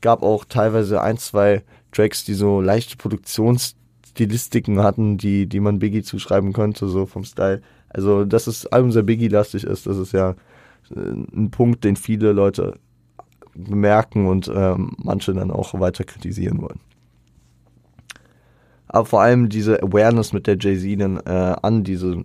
[0.00, 1.62] gab auch teilweise ein, zwei
[1.92, 7.62] Tracks, die so leichte Produktionsstilistiken hatten, die, die man Biggie zuschreiben könnte, so vom Style.
[7.88, 10.36] Also, dass das Album sehr Biggie-lastig ist, das ist ja
[10.94, 12.78] ein Punkt, den viele Leute
[13.54, 16.80] bemerken und ähm, manche dann auch weiter kritisieren wollen.
[18.88, 22.24] Aber vor allem diese Awareness mit der Jay-Z dann äh, an diese,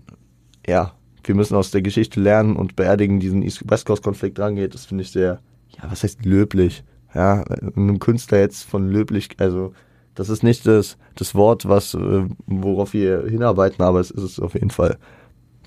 [0.65, 0.93] ja,
[1.23, 5.11] wir müssen aus der Geschichte lernen und beerdigen diesen East-West Coast-Konflikt rangeht, das finde ich
[5.11, 5.39] sehr,
[5.69, 6.83] ja, was heißt löblich?
[7.13, 9.73] Ja, einem Künstler jetzt von löblich, also
[10.15, 14.39] das ist nicht das, das Wort, was, äh, worauf wir hinarbeiten, aber es ist es
[14.39, 14.97] auf jeden Fall.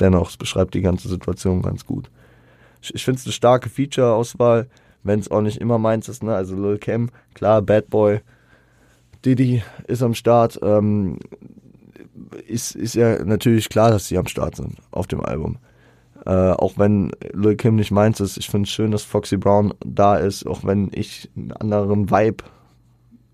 [0.00, 2.10] Dennoch, es beschreibt die ganze Situation ganz gut.
[2.80, 4.68] Ich, finde es eine starke Feature-Auswahl,
[5.02, 6.22] wenn es auch nicht immer meins ist.
[6.22, 6.34] Ne?
[6.34, 8.20] Also Lil Cam, klar, Bad Boy,
[9.24, 10.58] Diddy ist am Start.
[10.62, 11.18] Ähm,
[12.46, 15.58] ist, ist ja natürlich klar, dass sie am Start sind auf dem Album.
[16.26, 19.72] Äh, auch wenn Lil Kim nicht meins ist, ich finde es schön, dass Foxy Brown
[19.84, 22.44] da ist, auch wenn ich einen anderen Vibe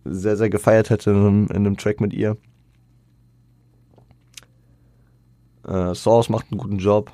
[0.04, 2.36] sehr, sehr gefeiert hätte in einem, in einem Track mit ihr.
[5.66, 7.10] Äh, Source macht einen guten Job.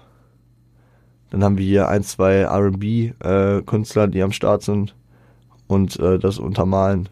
[1.30, 4.96] Dann haben wir hier ein, zwei RB-Künstler, äh, die am Start sind
[5.68, 7.08] und äh, das untermalen.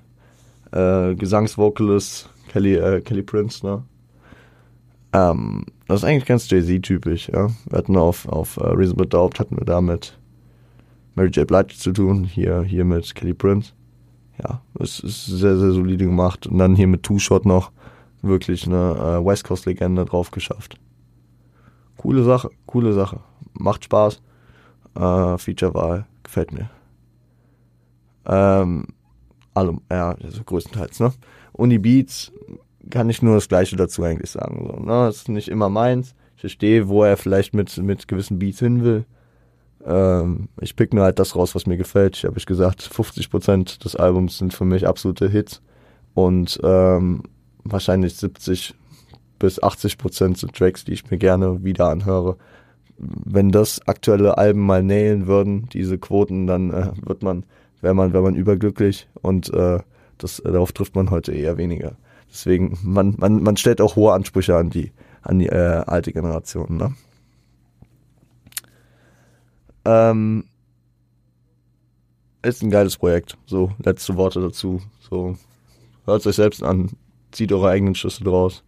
[0.72, 3.84] Äh, Gesangsvocalist Kelly, äh, Kelly Prince, ne?
[5.12, 7.48] Ähm, das ist eigentlich ganz Jay-Z-typisch, ja.
[7.68, 10.18] Wir hatten auf, auf uh, Reasonable Doubt hatten wir da mit
[11.14, 11.46] Mary J.
[11.46, 13.72] Blige zu tun, hier, hier mit Kelly Prince.
[14.42, 16.46] Ja, es ist sehr, sehr solide gemacht.
[16.46, 17.72] Und dann hier mit Two-Shot noch
[18.22, 20.78] wirklich eine äh, West Coast-Legende drauf geschafft.
[21.96, 23.20] Coole Sache, coole Sache
[23.58, 24.20] macht Spaß.
[24.94, 26.70] Äh, Feature-Wahl gefällt mir.
[28.26, 28.86] Ähm,
[29.54, 31.12] allem, ja, also größtenteils, ne?
[31.52, 32.32] Und die Beats
[32.90, 34.68] kann ich nur das Gleiche dazu eigentlich sagen.
[34.70, 35.06] So, ne?
[35.06, 36.14] Das ist nicht immer meins.
[36.36, 39.04] Ich verstehe, wo er vielleicht mit, mit gewissen Beats hin will.
[39.84, 42.16] Ähm, ich pick nur halt das raus, was mir gefällt.
[42.16, 45.62] Ich habe ich gesagt, 50% des Albums sind für mich absolute Hits.
[46.14, 47.22] Und ähm,
[47.64, 48.74] wahrscheinlich 70
[49.38, 52.36] bis 80% sind Tracks, die ich mir gerne wieder anhöre
[52.98, 57.44] wenn das aktuelle Alben mal nailen würden, diese Quoten, dann äh, wird man,
[57.80, 59.78] wäre man, wäre man überglücklich und äh,
[60.18, 61.96] das, äh, darauf trifft man heute eher weniger.
[62.30, 64.92] Deswegen, man, man, man stellt auch hohe Ansprüche an die,
[65.22, 66.76] an die äh, alte Generation.
[66.76, 66.94] Ne?
[72.42, 73.38] ist ein geiles Projekt.
[73.46, 74.82] So, letzte Worte dazu.
[75.08, 75.36] So,
[76.04, 76.90] hört euch selbst an,
[77.30, 78.62] zieht eure eigenen Schlüsse draus.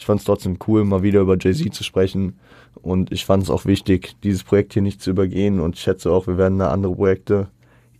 [0.00, 2.38] Ich fand es trotzdem cool, mal wieder über Jay-Z zu sprechen.
[2.80, 5.60] Und ich fand es auch wichtig, dieses Projekt hier nicht zu übergehen.
[5.60, 7.48] Und ich schätze auch, wir werden da andere Projekte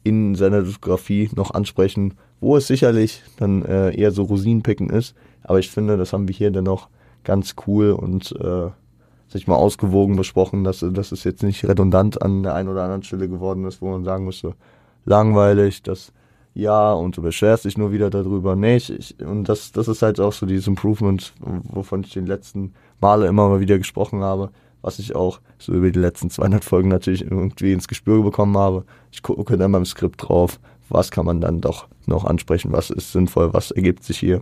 [0.03, 5.15] in seiner Diskografie noch ansprechen, wo es sicherlich dann äh, eher so Rosinenpicken ist.
[5.43, 6.89] Aber ich finde, das haben wir hier dann noch
[7.23, 8.71] ganz cool und äh,
[9.29, 13.03] sich mal ausgewogen besprochen, dass, dass es jetzt nicht redundant an der einen oder anderen
[13.03, 14.55] Stelle geworden ist, wo man sagen müsste,
[15.05, 16.15] langweilig, das
[16.55, 18.57] ja und du beschwerst dich nur wieder darüber.
[18.57, 22.75] Nee, ich, und das, das ist halt auch so dieses Improvement, wovon ich den letzten
[23.01, 24.51] Male immer mal wieder gesprochen habe,
[24.83, 28.85] was ich auch so über die letzten 200 Folgen natürlich irgendwie ins Gespür bekommen habe.
[29.11, 33.13] Ich gucke dann beim Skript drauf, was kann man dann doch noch ansprechen, was ist
[33.13, 34.41] sinnvoll, was ergibt sich hier.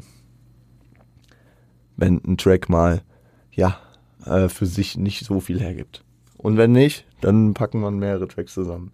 [1.97, 3.03] Wenn ein Track mal,
[3.53, 3.79] ja,
[4.25, 6.05] äh, für sich nicht so viel hergibt.
[6.37, 8.93] Und wenn nicht, dann packen wir mehrere Tracks zusammen.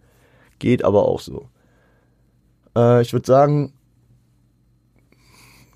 [0.59, 1.49] Geht aber auch so.
[2.77, 3.72] Äh, ich würde sagen,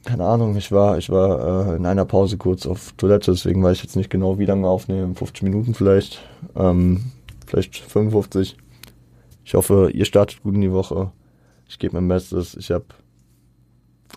[0.04, 3.76] keine Ahnung, ich war, ich war äh, in einer Pause kurz auf Toilette, deswegen weiß
[3.78, 5.14] ich jetzt nicht genau, wie lange aufnehmen.
[5.14, 6.20] 50 Minuten vielleicht,
[6.56, 7.12] ähm,
[7.46, 8.56] vielleicht 55.
[9.44, 11.12] Ich hoffe, ihr startet gut in die Woche.
[11.68, 12.54] Ich gebe mein Bestes.
[12.54, 12.86] Ich habe,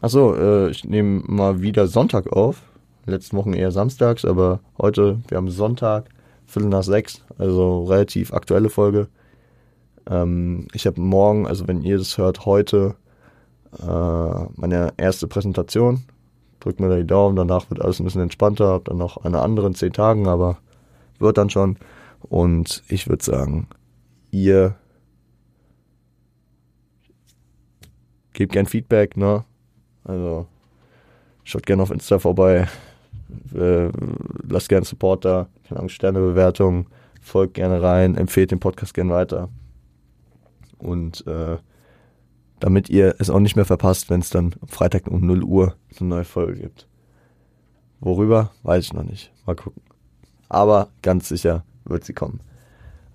[0.02, 2.62] achso, äh, ich nehme mal wieder Sonntag auf
[3.06, 6.10] letzten Wochen eher samstags, aber heute, wir haben Sonntag,
[6.46, 9.08] Viertel nach sechs, also relativ aktuelle Folge.
[10.12, 12.96] Ähm, ich habe morgen, also wenn ihr das hört, heute
[13.80, 16.04] äh, meine erste Präsentation.
[16.60, 19.42] Drückt mir da die Daumen, danach wird alles ein bisschen entspannter, hab dann noch eine
[19.42, 20.58] andere in zehn Tagen, aber
[21.18, 21.78] wird dann schon.
[22.20, 23.68] Und ich würde sagen,
[24.30, 24.76] ihr
[28.34, 29.44] gebt gern Feedback, ne?
[30.04, 30.46] Also
[31.44, 32.68] schaut gerne auf Insta vorbei,
[33.56, 33.90] äh,
[34.48, 36.88] lasst gerne Support da, keine Ahnung, Sternebewertung,
[37.22, 39.50] folgt gerne rein, empfehlt den Podcast gerne weiter.
[40.82, 41.58] Und äh,
[42.60, 46.10] damit ihr es auch nicht mehr verpasst, wenn es dann Freitag um 0 Uhr eine
[46.10, 46.88] neue Folge gibt.
[48.00, 49.32] Worüber, weiß ich noch nicht.
[49.46, 49.82] Mal gucken.
[50.50, 52.42] Aber ganz sicher wird sie kommen.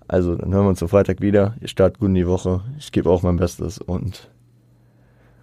[0.07, 1.55] Also, dann hören wir uns am Freitag wieder.
[1.59, 2.61] Ihr startet gut in die Woche.
[2.77, 4.29] Ich gebe auch mein Bestes und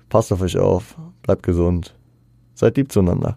[0.09, 0.97] passt auf euch auf.
[1.22, 1.95] Bleibt gesund.
[2.55, 3.37] Seid lieb zueinander.